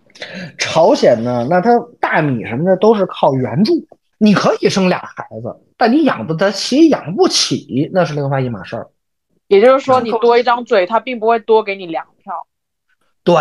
[0.58, 1.70] 朝鲜呢，那它
[2.00, 3.74] 大米什么的都是靠援助，
[4.18, 8.88] 你可以生俩孩子，但你养不得起，养不起那是另外一码事儿。
[9.48, 12.48] 也就是说，你多一张嘴，他并不会多给你粮票。
[13.24, 13.36] 对，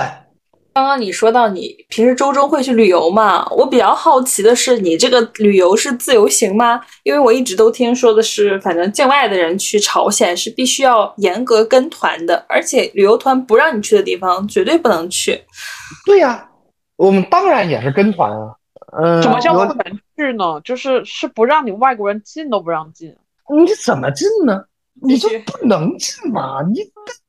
[0.75, 3.47] 刚刚你说到你平时周中会去旅游嘛？
[3.51, 6.81] 我比较好奇的是，你这个旅游是自由行吗？
[7.05, 15.41] 因为我一直都听说的是，反正境外的人去朝鲜是必须要严格跟团的，而且旅游团不让你去的地方绝对不能去。
[16.05, 16.49] 对呀，
[16.97, 18.57] 我们当然也是跟团啊。
[19.01, 19.85] 嗯，怎么叫不能
[20.17, 20.61] 去呢？
[20.65, 23.15] 就是是不让你外国人进都不让进。
[23.65, 24.65] 你怎么进呢？
[25.03, 26.63] 你就不能进嘛？
[26.63, 26.81] 你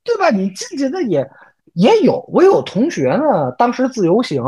[0.03, 0.31] 对吧？
[0.31, 1.27] 你进去那也
[1.75, 4.41] 也有，我有同学呢，当时自由行，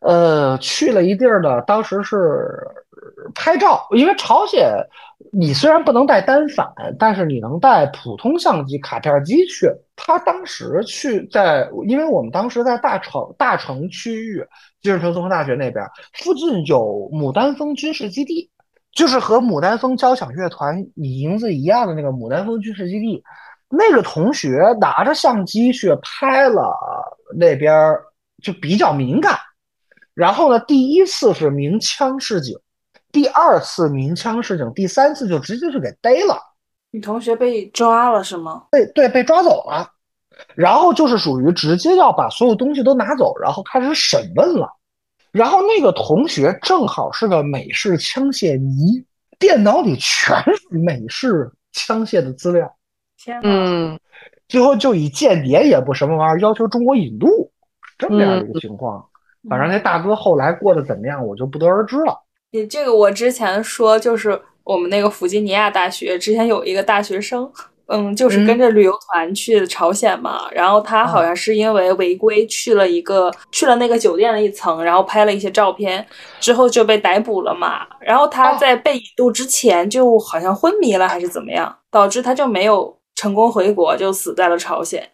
[0.00, 2.46] 呃，去了一地儿呢，当时是
[3.34, 4.70] 拍照，因为朝鲜
[5.32, 6.66] 你虽然不能带单反，
[6.98, 9.68] 但是你能带普通相机、卡片机去。
[9.96, 14.46] 他当时去在，因为我们当时在大城大城区域，
[14.80, 18.50] 金日成综合大学那边附近有牡丹峰军事基地。
[18.92, 23.22] 就是和牡丹峰交响乐团名字一样的那个牡丹峰军事基地，
[23.70, 26.76] 那个同学拿着相机去拍了
[27.38, 28.02] 那边儿，
[28.42, 29.38] 就比较敏感。
[30.12, 32.58] 然后呢，第一次是鸣枪示警，
[33.12, 36.36] 第二次鸣枪示警，第三次就直接就给逮了，
[36.90, 38.64] 你同学被抓了是吗？
[38.72, 39.88] 被对被抓走了。
[40.54, 44.68] 然后就是属于直接要把所有东西都拿走，然后开始审问了。
[45.32, 49.04] 然后那个同学正好是个美式枪械迷，
[49.38, 52.74] 电脑里全是美式枪械的资料，
[53.22, 53.38] 天！
[53.42, 53.98] 嗯，
[54.48, 57.50] 最后就以间谍也不什么玩意儿，要求中国引渡，
[57.98, 59.04] 这么样的一个情况。
[59.48, 62.18] 反正那大哥后来过得怎么样，我就不得而知了。
[62.52, 67.50] 你这个我之前说就是我们那个弗吉尼亚大学之前有一个大学生，
[67.86, 76.04] 嗯，就是跟着旅游团去朝鲜嘛，然后他好像是因为违规去了一个去了那个酒店的一层，然后拍了一些照片，
[76.38, 77.86] 之后就被逮捕了嘛。
[78.00, 85.06] 然后他在被引渡之前就好像昏迷了还是怎么样，导致他就没有成功回国，就死在了朝鲜。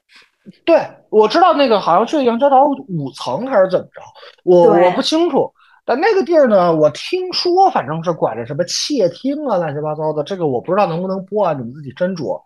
[0.64, 0.80] 对，
[1.10, 4.00] 我知道那个好像去杨家岛五层还是怎么着，
[4.44, 5.52] 我我不清楚。
[5.84, 12.40] 但那个地儿呢，我听说反正是管着什么窃听啊，乱七八糟的，这个我不知道能不能播啊，你们自己斟酌。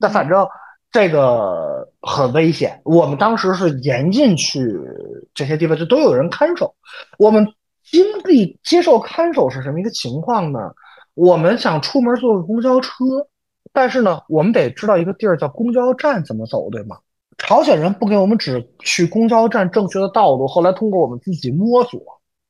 [0.00, 0.44] 但反正
[0.90, 4.68] 这个很危险，我们当时是严禁去
[5.32, 6.74] 这些地方，就都有人看守。
[7.20, 7.46] 我们
[7.84, 10.58] 经历接受看守是什么一个情况呢？
[11.14, 13.04] 我们想出门坐个公交车，
[13.74, 16.96] 但是呢，我们得知道一个地儿叫公交站怎么走，对吗？
[17.36, 22.00] 朝鲜人不给我们指去公交站正确的道路，后来通过我们自己摸索，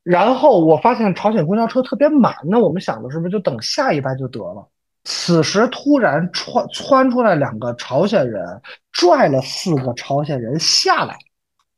[0.03, 4.69] 然后我发现朝鲜公交车特别满，那我们想的是不是就等下一班就得了？
[5.05, 8.61] 此时突然窜窜出来两个朝鲜人，
[8.93, 11.17] 拽了四个朝鲜人下来，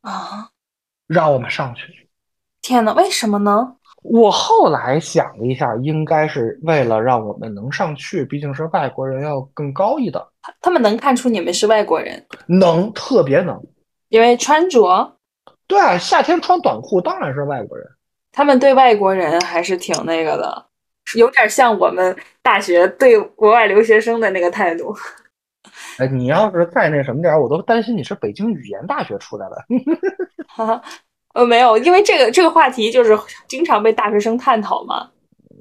[0.00, 0.50] 啊！
[1.06, 2.08] 让我们上去。
[2.60, 3.76] 天呐，为什么呢？
[4.08, 10.24] 我后来想了一下，应该是为了让我们能上去，毕竟是外国人，要更高一等，
[10.60, 13.60] 他们能看出你们是外国人，能特别能。
[14.08, 15.16] 因为穿着，
[15.66, 17.86] 对啊，夏天穿短裤当然是外国人。
[18.30, 20.66] 他们对外国人还是挺那个的，
[21.16, 24.94] 有点像我们大学对国外留学生的那个态度。
[25.98, 29.64] 哎，你要是再那什么点儿，我都担心你是北京语言大学出来的。
[31.36, 33.16] 呃，没有，因为这个这个话题就是
[33.46, 35.10] 经常被大学生探讨嘛。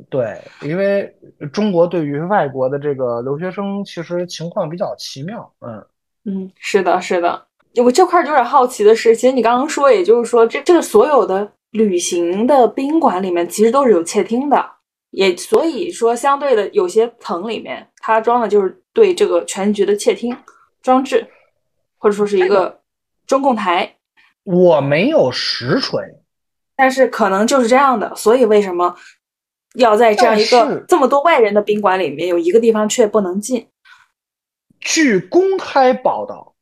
[0.09, 1.13] 对，因为
[1.51, 5.51] 中国对于外国的这个留学生，其实情况比较奇妙。
[5.59, 5.86] 嗯，
[6.23, 7.45] 嗯，是的，是的。
[7.84, 14.65] 我这块儿有点好奇的是，其实你刚刚说，也就是说，这这个所有的旅行的宾馆里面，其实都是有窃听的，
[15.11, 20.34] 也所以说，相对的有些层里面，它装的就是对这个全局的窃听
[20.82, 21.28] 装置，
[21.97, 22.80] 或者说是一个
[23.28, 23.95] 中控台。
[24.46, 26.02] 我没有实锤，
[26.76, 28.96] 但是可能就是这样的，所以为什么
[29.74, 33.68] 要在这样一个这么多外人的宾馆里面，有一个地方却不能进？
[34.80, 36.54] 据公开报道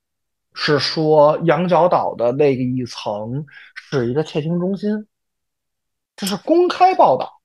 [0.53, 5.05] 是说，羊角岛的那个一层是一个窃听中心，
[6.15, 7.41] 这是公开报道。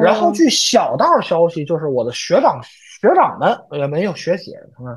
[0.00, 4.96] 然后据小道消息，就是我的学长学长们也没有学姐，看看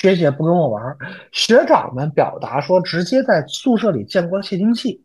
[0.00, 0.98] 学姐不跟我玩儿，
[1.32, 5.02] 学长们表达说直接在宿舍里见过窃听器。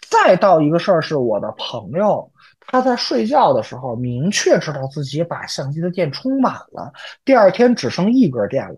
[0.00, 2.30] 再到一个事儿是我的朋友，
[2.60, 6.92] 他在睡觉的时候明确知道自己把相机的电充满了，
[7.24, 8.76] 第二天只剩一格电了。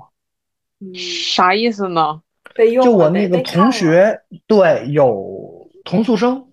[0.80, 2.20] 嗯，啥意思呢？
[2.54, 6.46] 被用就我那个同学，对，有同宿生，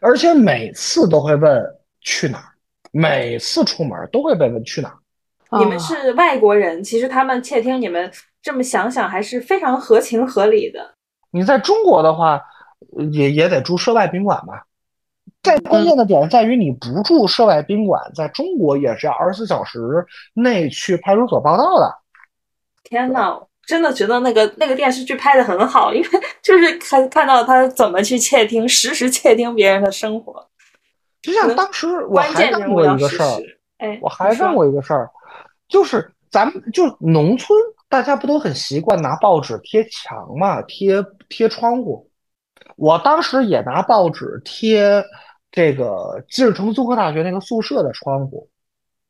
[0.00, 1.64] 而且每次都会问
[2.02, 2.44] 去哪儿，
[2.92, 4.98] 每次出门都会被问去哪儿。
[5.48, 8.12] 啊你们是外国人，其实他们窃听你们，
[8.48, 10.94] 这么想想还是非常合情合理的。
[11.30, 12.42] 你在中国的话，
[12.96, 14.64] 呃也也得住涉外宾馆吧？
[15.42, 19.78] 在关键的点在于你不住涉外宾馆，在中国也是要二十四小时
[20.32, 21.94] 内去派出所报到的。
[22.84, 26.08] 天呐，真的觉得那个那个电视剧拍的很好，因为
[26.42, 30.48] 就是看看到他怎么去窃听，实时窃听别人的生活。
[31.20, 33.42] 就像当时我关还干过一个事儿，
[33.76, 35.10] 哎，我还干过一个事儿，
[35.68, 42.10] 就是咱们就是农村，大家不都很习惯拿报纸贴墙嘛，贴贴窗户。
[42.76, 45.02] 我当时也拿报纸贴
[45.50, 48.48] 这个金日成综合大学那个宿舍的窗户。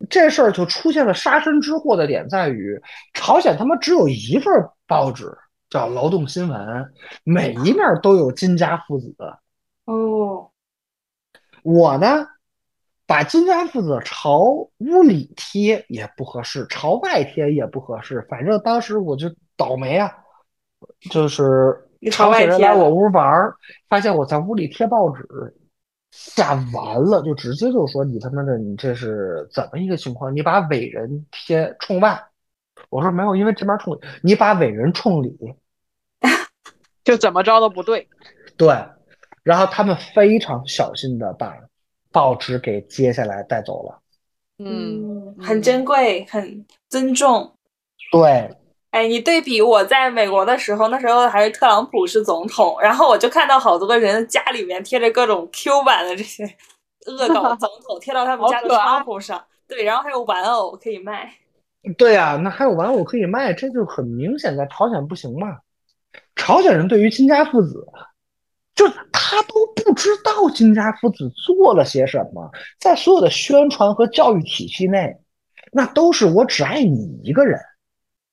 [0.08, 2.80] 这事儿就出现了杀身之祸的点在于，
[3.14, 4.54] 朝鲜他妈只有一份
[4.86, 5.36] 报纸
[5.68, 6.60] 叫《劳动新闻》，
[7.24, 9.12] 每一面都有金家父子。
[9.86, 10.52] 哦，
[11.64, 12.24] 我呢，
[13.08, 14.38] 把金家父子朝
[14.76, 18.20] 屋里贴也不合适，朝外贴也不合适。
[18.28, 20.12] 反正当时我就倒霉啊，
[21.10, 23.56] 就是朝外人来我屋玩儿，
[23.88, 25.26] 发现我在屋里贴报纸，
[26.10, 30.36] 吓完了，就直接就说你他妈的你这是怎么一个情况？
[30.36, 32.22] 你把伟人贴冲外，
[32.90, 35.34] 我说没有，因为这边冲里，你把伟人冲里，
[37.02, 38.06] 就怎么着都不对。
[38.58, 38.68] 对，
[39.42, 41.56] 然后他们非常小心的把
[42.10, 43.98] 报纸给接下来带走了。
[44.58, 47.52] 嗯，很珍贵，很尊重。
[48.10, 48.50] 对，
[48.90, 56.44] 哎，你对比我在美国的时候，那时候还是特朗普是总统，然后我就看到好多个人家里面贴着各种 Q 版的这些
[57.06, 59.44] 恶搞总统，贴到他们家的窗户上。
[59.66, 61.32] 对，然后还有玩偶可以卖。
[61.96, 65.58] 对呀、那还有玩偶可以卖，这就很明显在朝鲜不行嘛。
[66.34, 67.86] 朝鲜人对于金家父子，
[68.78, 72.48] 就他都不知道金家父子做了些什么，
[72.78, 75.16] 在所有的宣传和教育体系内，
[75.72, 77.58] 那都是我只爱你一个人。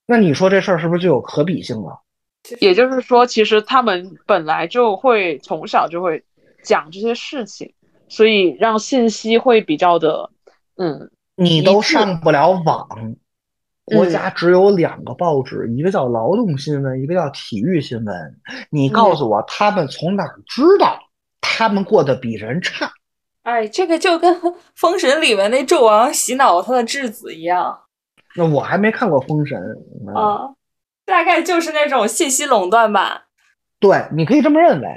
[0.06, 2.00] 那你说这事儿是不是就有可比性了？
[2.60, 6.24] 也就是说，其实他们本来就会从小就会
[6.64, 7.74] 讲这些事情，
[8.08, 10.30] 所以让信息会比较的，
[10.78, 12.88] 嗯，你都上不了网，
[13.86, 18.16] 国家只有两个报纸，一个叫《劳动新闻》，一个叫《体育新闻》。
[18.72, 20.98] 你告诉我，他们从哪儿知道
[21.40, 22.92] 他们过得比人差？
[23.44, 24.34] 哎，这个就跟
[24.74, 27.78] 《封神》里面那纣王洗脑他的质子一样
[28.36, 29.58] 那我还没看过《封神》
[30.08, 30.50] 嗯啊，
[31.06, 33.26] 大概就是那种信息垄断吧。
[33.80, 34.88] 对，你可以这么认为。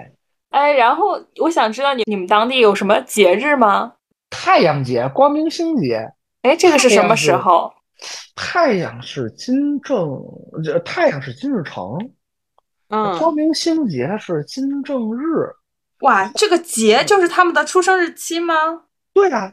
[0.48, 3.92] 哎，然后我想知道你你们当地有什么节日吗？
[4.30, 6.10] 太阳节、光明星节，
[6.40, 7.74] 哎，这个是什么时候？
[8.40, 10.16] 太阳是金正，
[10.62, 11.98] 这太阳是金日成，
[12.88, 15.50] 嗯，光明星节是金正日。
[16.02, 18.54] 哇，这个节就是他们的出生日期吗？
[19.12, 19.52] 对啊，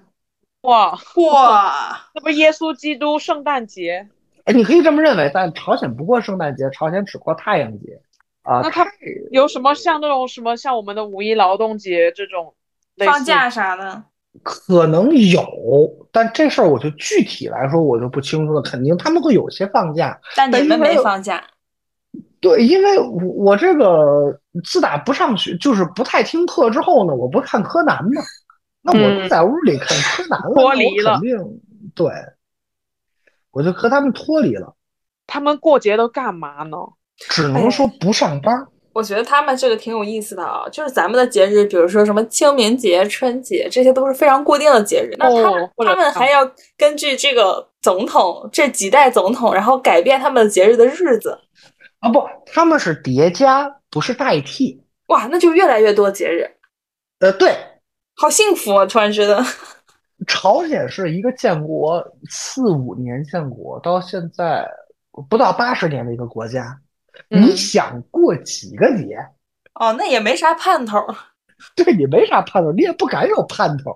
[0.61, 4.07] 哇，哇，那不是耶稣基督圣诞节？
[4.43, 7.99] 哎，你可以这么认为，但朝鲜不过圣诞节，朝鲜只过太阳节
[8.43, 8.61] 啊。
[8.61, 8.85] 那他
[9.31, 12.53] 有什么像那种什么像我们的五一劳动节这种
[13.03, 14.03] 放假啥的？
[14.43, 15.43] 可能有，
[16.11, 18.61] 但这事儿我就具体来说我就不清楚了。
[18.61, 21.43] 肯定他们会有些放假，但你们没放假。
[22.39, 28.21] 对，因为我我这个自打不上学，就是不太听课之后呢，我不看柯南嘛，
[28.81, 31.61] 那我就嗯在屋里看柯南了， 我离了肯定
[31.95, 32.11] 对，
[33.51, 34.75] 我就和他们脱离了，
[35.25, 36.77] 他们过节都干嘛呢？
[37.17, 38.67] 只能说不上班。
[38.95, 45.13] 我觉得他们这个挺有意思的啊，就是咱们的节日，比如说什么清明节、春节，这些都是非常固定的节日。
[45.17, 51.37] 那他们、哦他们还要根据这个总统这几代总统，然后改变他们的节日的日子。
[51.99, 54.81] 啊，不，他们是叠加，不是代替。
[55.07, 56.49] 哇，那就越来越多节日，
[57.19, 57.53] 呃，对，
[58.15, 58.85] 好幸福啊！
[58.85, 59.43] 突然觉得，
[60.25, 64.65] 朝鲜是一个建国四五年建国，到现在
[65.29, 66.79] 不到八十年的一个国家。
[67.29, 69.17] 嗯你想过几个节？
[69.73, 70.99] 哦，那也没啥盼头。
[71.75, 73.91] 对你没啥盼头，你也不敢有盼头。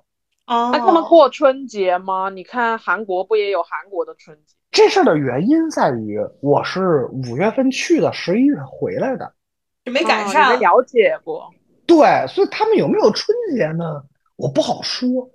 [0.48, 2.30] 哦那他们过春节吗？
[2.30, 4.56] 你看韩国不也有韩国的春节？
[4.72, 9.32] 这事儿的原因在于，我是五月份去的，十一月回来的。
[9.86, 10.58] 没赶上没。
[10.58, 11.50] 了解过？
[11.86, 14.04] 对，所以他们有没有春节呢？
[14.36, 15.30] 我不好说。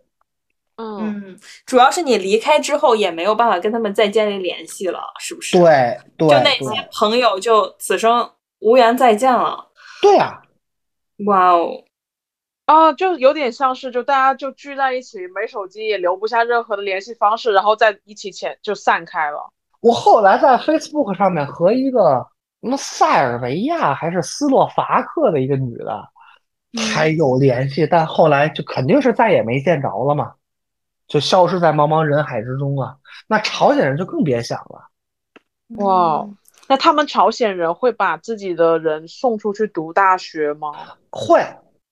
[0.77, 9.71] 嗯，嗯，主要是你离开之后也没有办法跟他们再建立联系了，是不是？，对对就那些朋友就此生无缘再见了。
[10.03, 10.43] 对啊，
[11.27, 11.85] 哇哦，
[12.67, 19.53] 啊，就有点像是就大家就聚在一起，没手机也留不下任何的联系方式，然后在一起前就散开了。
[19.81, 22.27] 我后来在 Facebook 上面和一个
[22.63, 26.03] 什么塞尔维亚还是斯洛伐克的一个女的
[26.95, 30.33] 还有联系，但后来就肯定是再也没见着了嘛，
[31.07, 32.97] 就消失在茫茫人海之中啊。
[33.27, 34.89] 那朝鲜人就更别想了。
[35.77, 36.37] 哇嗯
[36.67, 40.73] 那他们朝鲜人会把自己的人送出去读大学吗？
[41.11, 41.39] 会，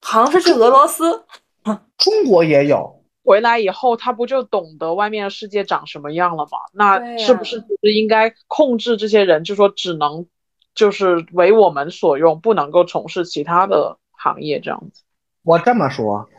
[0.00, 1.24] 好像是去俄罗斯。
[1.98, 3.04] 中国也有。
[3.22, 6.58] 回来以后，他不就懂得外面的世界长什么样了吗？
[6.72, 10.26] 那是不是就是应该控制这些人，就说只能
[10.74, 15.02] 就是为我们所用，不能够从事其他的行业这样子。
[15.44, 16.30] 我这么说，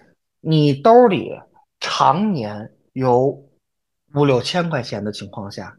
[0.41, 1.39] 你兜里
[1.85, 3.43] 常年有
[4.15, 5.77] 五六千块钱的情况下，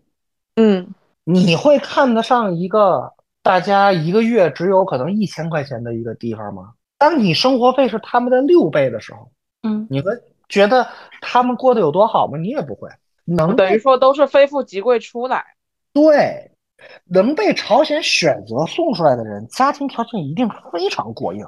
[0.56, 0.94] 嗯，
[1.24, 6.74] 你会看得上一个大家一个月只有可能一千块钱的一个地方吗？
[6.98, 9.32] 当你生活费是他们的六倍的时候，
[9.62, 10.10] 嗯，你会
[10.46, 10.86] 觉得
[11.22, 12.36] 他们过得有多好吗？
[12.36, 12.90] 你也不会。
[13.24, 15.42] 能等于说都是非富即贵出来。
[15.94, 16.50] 对，
[17.06, 21.46] 能被朝鲜选择送出来的人，家庭条件一定非常过硬，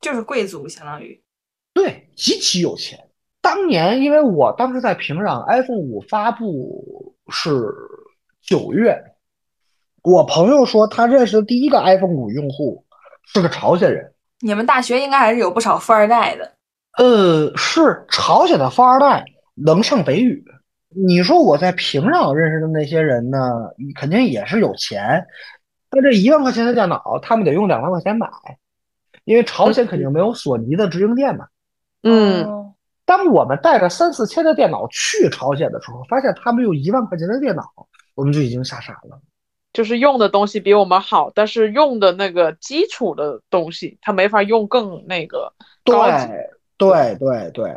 [0.00, 1.20] 就是贵族，相当于。
[1.74, 3.05] 对，极其有钱。
[3.46, 7.72] 当年因为我当时在平壤，iPhone 五发布是
[8.42, 9.00] 九月，
[10.02, 12.84] 我朋友说他认识的第一个 iPhone 五用户
[13.24, 14.12] 是个朝鲜人。
[14.40, 16.54] 你们大学应该还是有不少富二代的。
[16.98, 19.24] 呃，是朝鲜的富二代
[19.54, 20.44] 能上北语。
[20.88, 23.38] 你说我在平壤认识的那些人呢，
[23.94, 25.24] 肯定也是有钱，
[25.88, 28.28] 但这一万块钱的电脑，他们得用两万块钱买，
[29.24, 31.46] 因为朝鲜肯定没有索尼的直营店嘛。
[32.02, 32.65] 嗯，哦，
[33.06, 37.62] 当我们带着三四千的电脑去朝鲜的时候，发现他们用一万块钱的电脑，
[38.14, 39.18] 我们就已经吓傻了。
[39.72, 45.52] 就是用的东西比我们好，但是用的那个基础的东西，他没法用更那个
[45.84, 46.26] 高级。
[46.78, 47.70] 对对对对，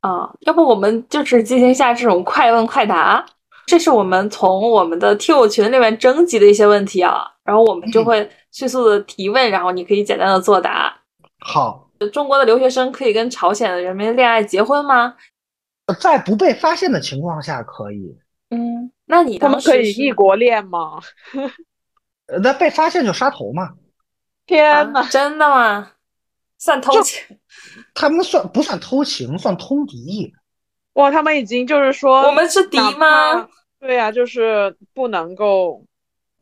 [0.00, 3.24] 啊，要不我们就是进行一下这种快问快答，
[3.66, 10.94] 这是我们从我们的听友群里面征集的一些问题啊，然后我们就会迅速的提问，然后你可以简单的作答。
[11.40, 15.14] 好，中国的留学生可以跟朝鲜的人民恋爱结婚吗？
[16.00, 18.18] 在不被发现的情况下可以，
[18.50, 21.00] 嗯，那你他们可以异国恋吗？
[22.26, 23.70] 呃，那被发现就杀头嘛。
[24.46, 25.92] 天呐，啊真的吗？
[26.58, 27.38] 算偷情？
[27.94, 29.38] 他们算不算偷情？
[29.38, 30.32] 算通敌。
[30.94, 33.48] 哇，他们已经就是说，我们是敌吗？
[33.78, 35.84] 对呀、就是不能够。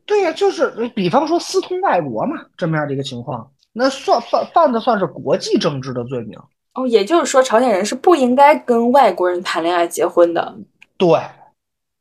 [0.07, 6.39] 对呀、就是比方说私通外国嘛，这么样的一个情况，那算犯犯的算是国际政治的罪名。
[6.73, 10.57] 哦，也就是说，朝鲜人是不应该跟外国人谈恋爱结婚的。
[10.97, 11.21] 对，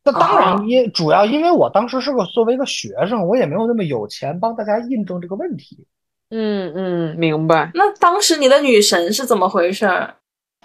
[0.04, 5.86] 那当啊然因主要因为我当时是个作为一个学生，我也没有那么有钱帮大家印证这个问题。
[6.30, 7.70] 嗯嗯，明白。
[7.76, 10.16] 那当时你的女神是怎么回事儿？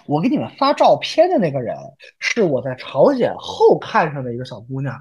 [0.07, 1.75] 我给你们发照片的那个人
[2.17, 4.99] 是我在朝鲜后看上的一个小姑娘，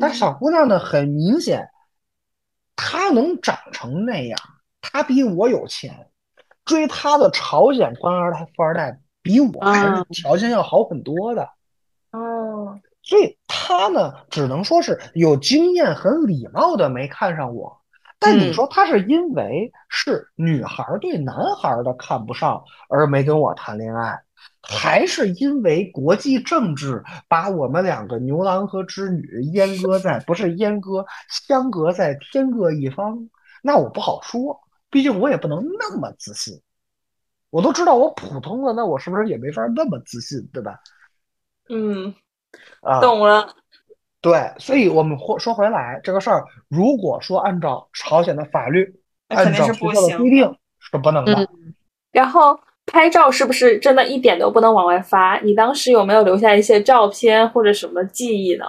[0.00, 1.68] 但小姑娘呢，很明显，
[2.74, 4.36] 她能长成那样，
[4.80, 6.08] 她比我有钱，
[6.64, 11.48] 追他的朝鲜官二代、富二代比我还是啊条件要好很多的，
[12.12, 17.80] 哦，所以他呢，只能说是有经验、很礼貌的没看上我。
[18.18, 24.20] 但你嗯说他是因为是女孩儿对男孩儿的看不上而没跟我谈恋爱，
[24.60, 29.22] 还是因为国际政治把我们两个牛郎和织女
[29.54, 31.06] 阉割在不是阉割
[31.48, 33.28] 相隔在天各一方？
[33.62, 34.60] 那我不好说，
[34.90, 36.60] 毕竟我也不能那么自信。
[37.50, 40.78] 我都知道我普通了，那我是不是也没法那么自信，对吧？
[41.70, 42.14] 嗯，
[42.82, 43.54] 啊，懂了。
[44.20, 51.34] 对，所以我们说说回来这个事儿，如果说按照朝鲜的法律，按照学校的不行的规定是不能的。
[51.34, 51.74] 嗯
[52.10, 55.38] 然后拍照是不是真的一点都不能往外发？
[55.40, 58.64] 你当时有没有留下一些照片或者什么记忆呢？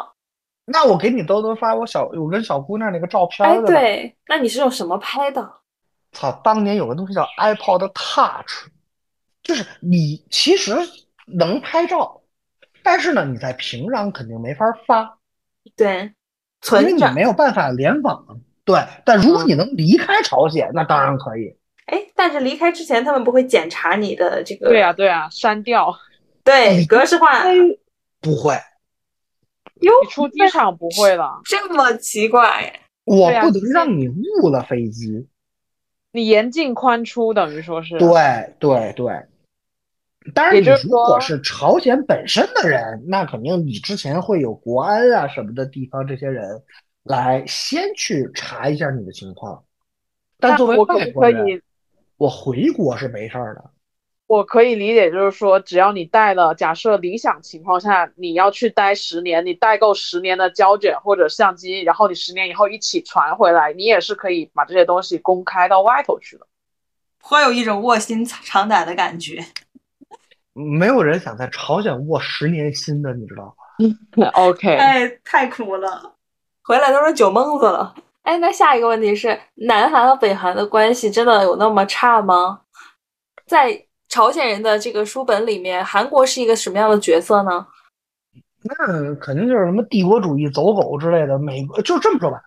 [0.65, 3.67] 那我给你都能发我小我跟小姑娘那个照片哎，儿的吧。
[3.67, 5.58] 对，那你是用什么拍的？
[6.11, 8.67] 操，当年有个东西叫 iPod Touch，
[9.43, 10.75] 就是你其实
[11.25, 12.21] 能拍照，
[12.83, 15.17] 但是呢，你在平壤肯定没法发，
[15.75, 16.13] 对，
[16.81, 16.93] 因为。
[16.93, 18.41] 你没有办法联网。
[18.65, 21.55] 对，但如果你能离开朝鲜，那当然可以。
[21.87, 25.91] 哎，但是离开之前，他们不会检查你的这个对呀、对呀、删掉。
[26.43, 27.43] 对格式化。
[28.21, 28.53] 不会，
[29.81, 32.79] 哟，你出机场不会了，这么奇怪？
[33.05, 35.27] 我不能让你误了飞机。
[36.11, 37.97] 你严进宽出，等于说是。
[37.99, 39.25] 对对对，
[40.33, 46.63] 当然，你如果是朝鲜本身的人，那肯定你之前会有国安啊什么的地方这些人
[47.03, 49.63] 来先去查一下你的情况。
[50.39, 51.61] 但作为外国人，以？
[52.17, 53.71] 我回国是没事儿的。
[54.29, 66.45] 我可以理解，就是说，只要你带了，假设理想情况下你要去待十年，你带够十年的胶卷或者相机，然后你十年以后一起传回来，你也是可以把这些东西公开到外头去的。
[67.17, 69.43] 颇有一种卧薪尝胆的感觉。
[70.53, 73.55] 没有人想在朝鲜卧十年心的，你知道
[74.15, 74.29] 吗？
[74.37, 76.13] OK，哎，太苦了，
[76.61, 77.95] 回来都是酒蒙子了。
[78.21, 82.61] 哎，那下一个问题是，南韩和北韩的关系真的有那么差吗？
[83.47, 87.65] 在朝鲜人的这个书本里面，韩国是一个什么样的角色呢？
[88.61, 91.39] 那肯定就是什么帝国主义走狗之类的。
[91.39, 92.41] 美国就这么说吧，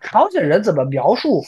[0.00, 1.42] 朝鲜人怎么描述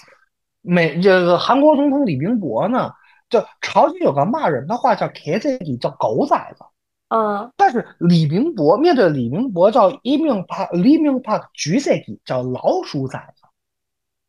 [0.60, 2.92] 美这个韩国总统李明博呢？
[3.30, 6.64] 就朝鲜有个骂人的话叫 k z i 叫狗崽子。
[7.08, 13.42] 嗯但是李明博面对李明博叫一命怕李明怕橘色鸡叫老鼠崽子。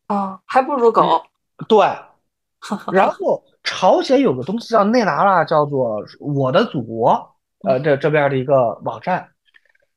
[0.08, 1.22] 啊，还不如狗。
[1.68, 1.86] 对，
[2.94, 9.30] 然后朝鲜有个东西叫内拉拉，叫做我的祖国，呃，这这边的一个网站，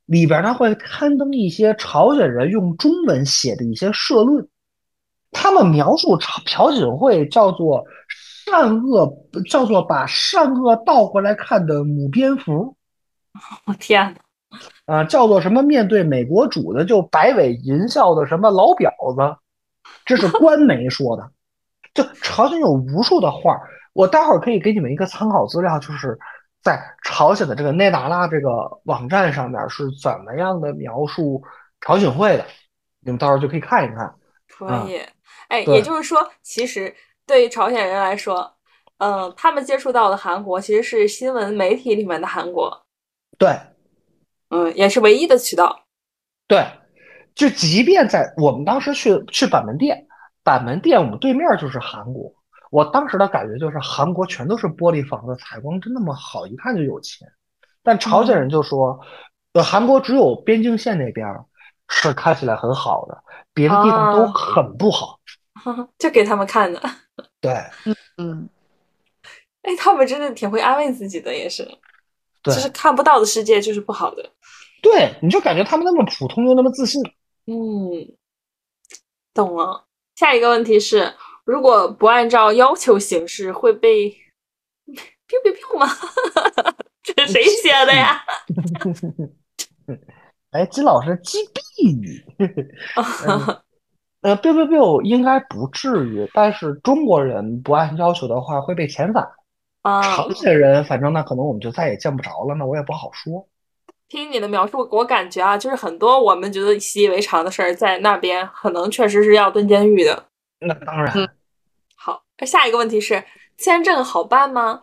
[0.06, 4.48] 里边它会刊登一些朝鲜人用中文写的一些社论，
[5.32, 7.84] 他们描述朝朴槿惠叫做
[8.46, 9.12] 善恶，
[9.50, 12.76] 叫做把善恶倒过来看的母蝙蝠，
[13.66, 14.14] 我天
[14.86, 19.38] 呐，啊、叫做什么面对美国主的就摆尾淫笑的什么老婊子，
[20.04, 21.32] 这是官媒说的。
[21.96, 23.60] 就朝鲜有无数的画儿，
[23.94, 26.16] 我待会儿可以给你们一个参考资料，就是
[26.62, 31.42] 在朝鲜的这个内达拉这个网站上面是怎么样的描述
[31.80, 32.44] 朝鲜会的，
[33.00, 34.14] 你们到时候就可以看一看。
[34.48, 35.00] 可以。
[35.48, 36.94] 哎，对也就是说，其实
[37.26, 38.54] 对于朝鲜人来说，
[38.98, 42.84] 嗯、他们接触到的韩国其实是新闻媒体里面的韩国，
[43.38, 43.56] 对
[44.50, 45.84] 嗯，也是唯一的渠道。
[46.48, 46.66] 对，
[47.34, 50.05] 就即便在我们当时去去板门店，
[50.46, 52.32] 板门店我们对面就是韩国，
[52.70, 57.26] 我当时的感觉就是韩国全都是玻璃房子，采光真那么好，一看就有钱。
[57.82, 59.00] 但朝鲜人就说，
[59.54, 61.26] 呃，韩国只有边境线那边
[61.88, 63.18] 是看起来很好的，
[63.52, 65.18] 别的地方都啊很不好。
[65.98, 66.80] 就给他们看的。
[67.40, 67.52] 对
[68.16, 68.48] 嗯，
[69.62, 71.64] 哎，他们真的挺会安慰自己的，也是，
[72.40, 74.30] 对就是看不到的世界就是不好的。
[74.80, 77.02] 对，你就感觉他们那么普通又那么自信。
[77.46, 78.14] 嗯，
[79.34, 79.82] 懂了。
[80.16, 81.12] 下一个问题是，
[81.44, 84.10] 如果不按照要求行事，会被
[85.28, 85.86] biu biu biu 吗？
[87.04, 88.20] 这是谁写的呀？
[90.52, 92.22] 哎，金老师击毙你！
[94.22, 99.28] 呃，biu biu biu 应该不至于，但是中国人不按要求的话会被遣返。
[99.82, 103.46] 啊，朝鲜人，反正那可能我们就再也见不着了，那我也不好说。
[104.08, 110.26] 听你的描述，我感觉啊，就是很多我们觉得习以为常的事儿，在那边可能确实是要蹲监狱的。
[110.60, 111.28] 那当然，嗯
[111.96, 113.22] 好，下一个问题是，
[113.58, 114.80] 签证好办吗？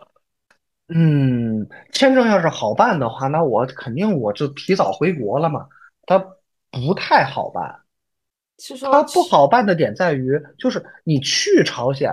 [0.88, 5.66] 嗯，签证要是好办的话，那我肯定我就提早回国了嘛。
[6.06, 6.18] 它
[6.70, 7.80] 不太好办，
[8.58, 12.12] 是说它不好办的点在于，就是你去朝鲜，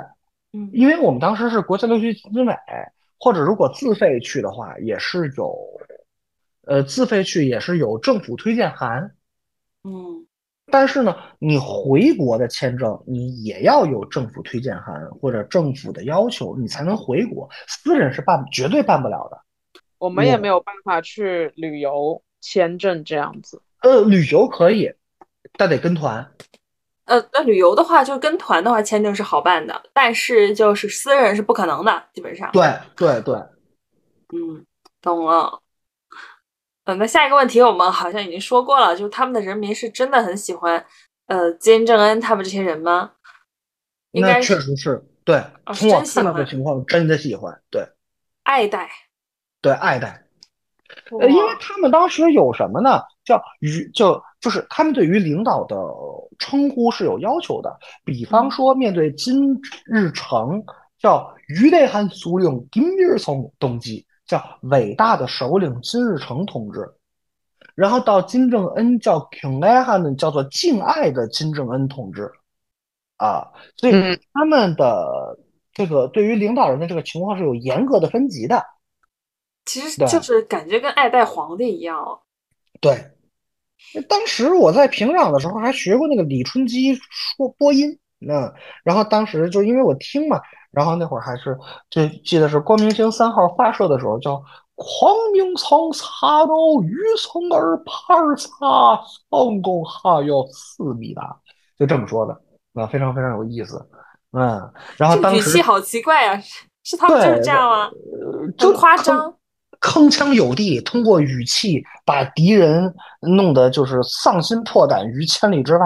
[0.53, 2.55] 嗯因为我们当时是国家留学基金委，
[3.19, 5.53] 或者如果自费去的话，也是有，
[6.65, 9.15] 呃，自费去也是有政府推荐函。
[9.83, 10.25] 嗯
[10.73, 17.49] 但是呢，你回国的签证你也要有政府推荐函或者政府的要求，你才能回国。
[17.67, 19.41] 私人是办绝对办不了的。
[19.97, 23.61] 我们也没有办法去旅游签证这样子。
[23.81, 24.93] 呃，旅游可以，
[25.57, 26.31] 但得跟团。
[27.03, 32.49] 呃，那旅游的话，就跟团的话，签证是好办的，但是就是私人是不可能的，基本上。
[32.53, 32.63] 对
[32.95, 33.35] 对对，
[34.33, 34.65] 嗯，
[35.01, 35.59] 懂了。
[36.91, 40.83] 嗯，那下一个问题我们好像已经说过了，就是他们的人民是真的很喜欢
[41.27, 43.11] 呃金正恩他们这些人吗？
[44.11, 45.37] 应该确实是对。
[45.65, 47.87] 哦从我看到的情况，真的喜欢，对
[48.43, 48.89] 爱戴。
[49.61, 50.23] 对，爱戴。
[51.11, 53.01] 呃，因为他们当时有什么呢？
[53.23, 55.77] 叫于就就是他们对于领导的
[56.39, 59.55] 称呼是有要求的，比方嗯说面对金
[59.85, 60.61] 日成
[60.99, 66.89] 叫于대한首领金日成同志，叫伟大的首领金日成同志。
[67.75, 72.29] 然后到金正恩叫 King a h a n 叫做敬爱的金正恩同志，
[73.17, 73.47] 啊，
[73.77, 75.37] 所以嗯他们的
[75.73, 78.63] 这个对于领导人的这个情况是有严格的分级的。
[79.65, 82.19] 其实就是感觉跟爱戴皇帝一样哦。
[82.81, 83.11] 对，
[84.09, 88.53] 当时我在平壤的时候还学过那个李春基说播音，嗯，
[88.83, 90.41] 然后当时就因为我听嘛，
[90.71, 91.57] 然后那会儿还是，
[91.89, 94.41] 就记得是光明星三号发射的时候叫
[94.75, 98.95] “狂兵操擦刀，鱼从耳畔擦，
[99.29, 101.35] 上咚哈哟，四米大”，
[101.77, 102.33] 就这么说的，
[102.81, 103.85] 啊非常非常有意思，
[104.31, 104.71] 嗯。
[104.97, 106.41] 然后当时语气好奇怪啊，
[106.83, 107.89] 是他们就是这样吗？
[107.89, 109.35] 呃，就夸张，
[109.81, 115.85] 铿锵有力，通过语气把敌人弄得就是丧心破胆于千里之外。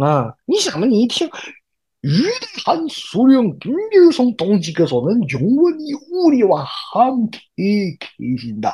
[0.00, 1.28] 嗯，你想嘛，你一听。
[2.03, 6.63] 위대한소령김일성 동지께서는 영원히 우리와
[6.93, 8.73] 함께 계신다。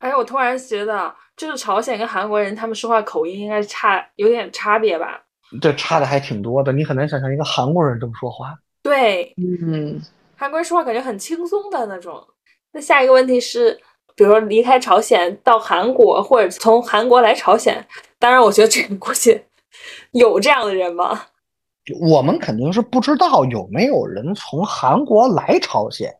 [0.00, 5.20] 哎，我突然觉得，就是朝鲜跟韩国人他们说话口音应该差有点差别吧？
[5.60, 8.56] 这差的还挺多的，你很难想象一个韩国人这么说话。
[8.80, 10.00] 对，嗯，
[10.36, 12.24] 韩国人说话感觉很轻松的那种。
[12.70, 13.76] 那下一个问题是，
[14.14, 17.84] 比如说离开朝鲜到韩国，或者从韩国来朝鲜，
[18.20, 19.42] 当然我觉得这个估计
[20.12, 21.22] 有这样的人吗？
[21.99, 26.13] 我们肯定是不知道有没有人从韩国来朝鲜。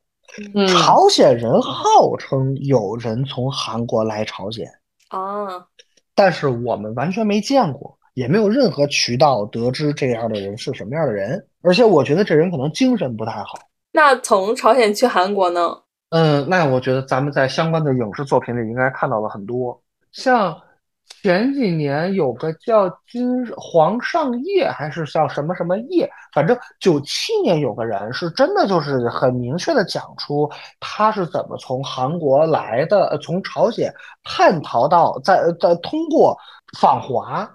[0.55, 4.67] 嗯，朝鲜人号称有人从韩国来朝鲜，
[5.09, 5.67] 啊，
[6.15, 11.45] 但是我们完全没见过，也没有任何渠道得知这样的人是什么样的人。
[11.61, 13.59] 而且我觉得这人可能精神不太好。
[13.91, 15.77] 那从朝鲜去韩国呢？
[16.09, 19.79] 嗯，那我觉得咱们在相关的影视作品里应该看到了很多，
[20.11, 20.59] 像
[21.05, 30.49] 前几年有个叫金黄上业还是叫什么什么业，反正九七年有个人是真的就是很明确的讲出
[30.81, 33.93] 他是怎么从韩国来的，呃从朝鲜
[34.23, 36.37] 叛逃到在在通过
[36.77, 37.49] 访华，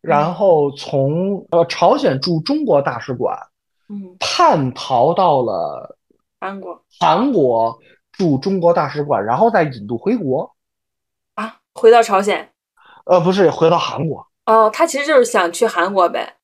[0.00, 3.38] 然后从呃朝鲜驻中国大使馆
[3.88, 5.98] 嗯，叛逃到了
[6.40, 7.78] 韩国韩国
[8.12, 10.54] 驻中国大使馆，然后再引渡回国。
[11.34, 12.50] 啊，回到朝鲜。
[13.06, 14.26] 呃，不是回到韩国。
[14.46, 16.34] 哦，他其实就是想去韩国呗。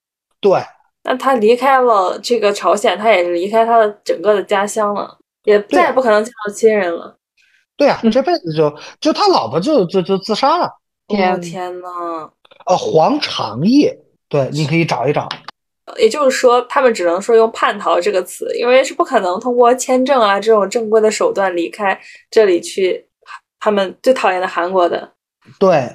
[0.40, 0.60] 对，
[1.04, 7.16] 那他离开了这个朝鲜，他也是离开他的整个的家乡了，也再也不可能见到亲人了。
[7.76, 10.70] 对啊，这辈子就就他老婆就就就自杀了。
[11.08, 11.88] 天哦天呐，
[12.66, 13.96] 呃，黄长业，
[14.28, 15.28] 对，你可以找一找。
[15.98, 21.96] 也就是说，他们只能说用叛逃这个词，因为是不可能通过签证啊这种正规的手段离开
[22.28, 23.08] 这里去
[23.60, 25.12] 他们最讨厌的韩国的。
[25.60, 25.88] 对，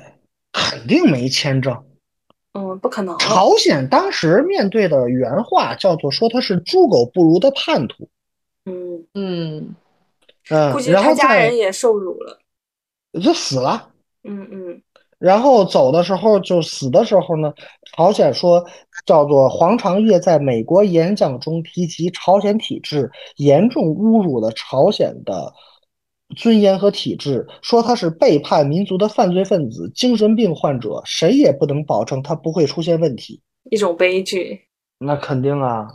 [0.51, 1.83] 肯定没签证。
[2.53, 3.17] 嗯，不可能。
[3.17, 8.09] 朝鲜当时面对的原话叫做说他是猪狗不如的叛徒。
[8.65, 9.75] 嗯，嗯，
[10.49, 12.39] 嗯估，计然后家人也受辱了。
[13.21, 13.89] 就死了。
[14.23, 14.81] 嗯嗯
[15.17, 17.53] 然后走的时候就死的时候呢，
[17.95, 18.65] 朝鲜说
[19.05, 25.53] 叫做黄长业在美国演讲中提及朝鲜体制，严重侮辱了朝鲜的
[26.35, 33.41] 尊严和体制，说他是背叛民族的犯罪分子、精神病患者，谁也不能保证他不会出现问题。
[33.69, 34.61] 一种悲剧。
[34.97, 35.87] 那肯定啊，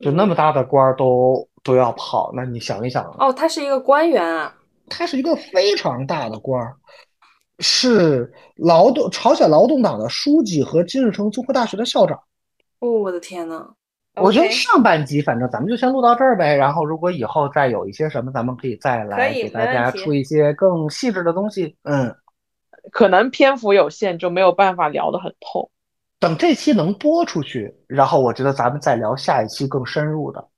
[0.00, 4.54] 就那么大的官儿都都要跑，那你想一想，哦，他是一个官员啊。
[4.88, 6.74] 他是一个非常大的官儿，
[7.58, 12.18] 是劳动朝鲜劳动党的书记和金日成综合大学的校长。
[12.80, 13.68] 哦，我的天呐。
[14.20, 21.76] 我觉得上半集反正咱们就先录到这儿呗，然后如果以后再有一些什么，咱们可以再来给大家出一些更细致的东西。
[21.84, 22.14] 嗯，
[22.90, 25.70] 可能篇幅有限，就没有办法聊得很透。
[26.20, 30.48] 等这期能播出去，然后我觉得咱们再聊下一期更深入的。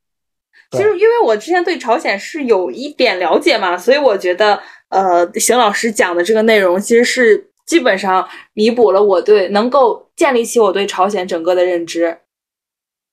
[0.70, 4.58] 其实，因为我之前对朝鲜是有一点了解嘛，所以我觉得，
[4.88, 12.16] 呃，邢老师讲的这个内容其实是基本上弥补了我对能够建立起我对朝鲜整个的认知。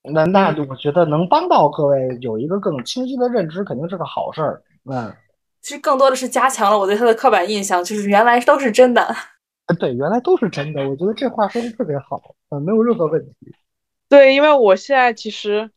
[0.02, 4.62] 那那我觉得能帮到各位有一个更清晰的认知，肯定是个好事儿。
[4.90, 5.14] 嗯，
[5.60, 9.14] 其实更多的是加强了我对他的刻板印象，就是原来都是真的。
[9.78, 10.88] 对，原来都是真的。
[10.88, 12.20] 我觉得这话说的特别好，
[12.50, 13.34] 嗯，没有任何问题。
[14.08, 15.70] 对，因为我现在其实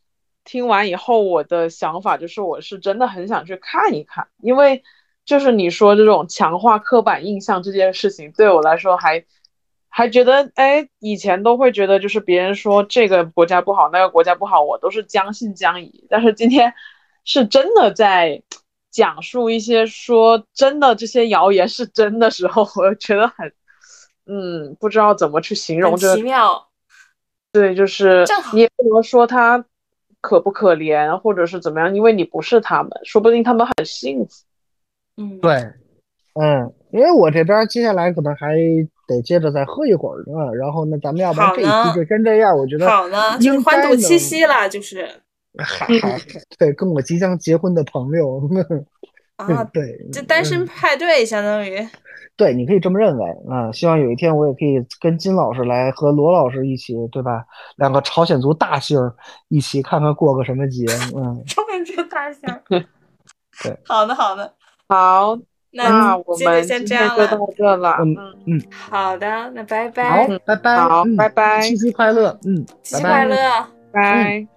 [0.45, 4.81] 听完以后，我的想法就是，我是真的很想去看一看，因为
[5.26, 9.26] 就是你说这种强化刻板印象这件事情，对我来说还
[9.92, 16.74] 还觉得，哎，以前都会觉得就是别人说这个国家不好，那个国家不好，我都是将信将疑，但是今天
[17.26, 18.42] 是真的在
[18.90, 23.54] 讲述一些说真的这些谣言是真的时候，我觉得很。
[24.28, 26.70] 嗯，不知道怎么去形容这个奇妙，
[27.52, 28.24] 对，就是
[28.54, 29.66] 你也不能说他
[30.22, 34.32] 可不可怜，或者是怎么样，因为你不是他们，说不定他们很幸福。
[35.18, 35.54] 嗯，对，
[36.36, 38.56] 嗯，因为我这边接下来可能还
[39.12, 45.08] 得接着再喝一会儿呢，然后呢，咱们要不然这一期就先这样，我觉得好呢，就是欢度七夕了，就是
[45.58, 46.20] 还还
[46.58, 48.42] 对，跟我即将结婚的朋友，
[49.36, 51.86] 啊， 对，这单身嗯派对相当于，
[52.38, 53.72] 对，你可以这么认为啊。
[53.72, 57.44] 希望有一天我也可以跟金老师来和罗老师一起，对吧？
[57.76, 58.98] 两个朝鲜族大姓
[59.50, 60.86] 一起看看过个什么节，
[61.16, 62.62] 嗯，终于这个大象。
[63.62, 64.54] 对，好的好的，
[64.88, 65.38] 好，
[65.73, 67.27] 那那我今天们今先这样了。
[67.27, 67.98] 天就到这了。
[68.02, 68.15] 嗯
[68.45, 73.68] 嗯，好的，那拜好拜，，拜拜，好嗯拜拜七夕快乐，嗯，七夕拜拜快乐。
[73.91, 74.51] 拜。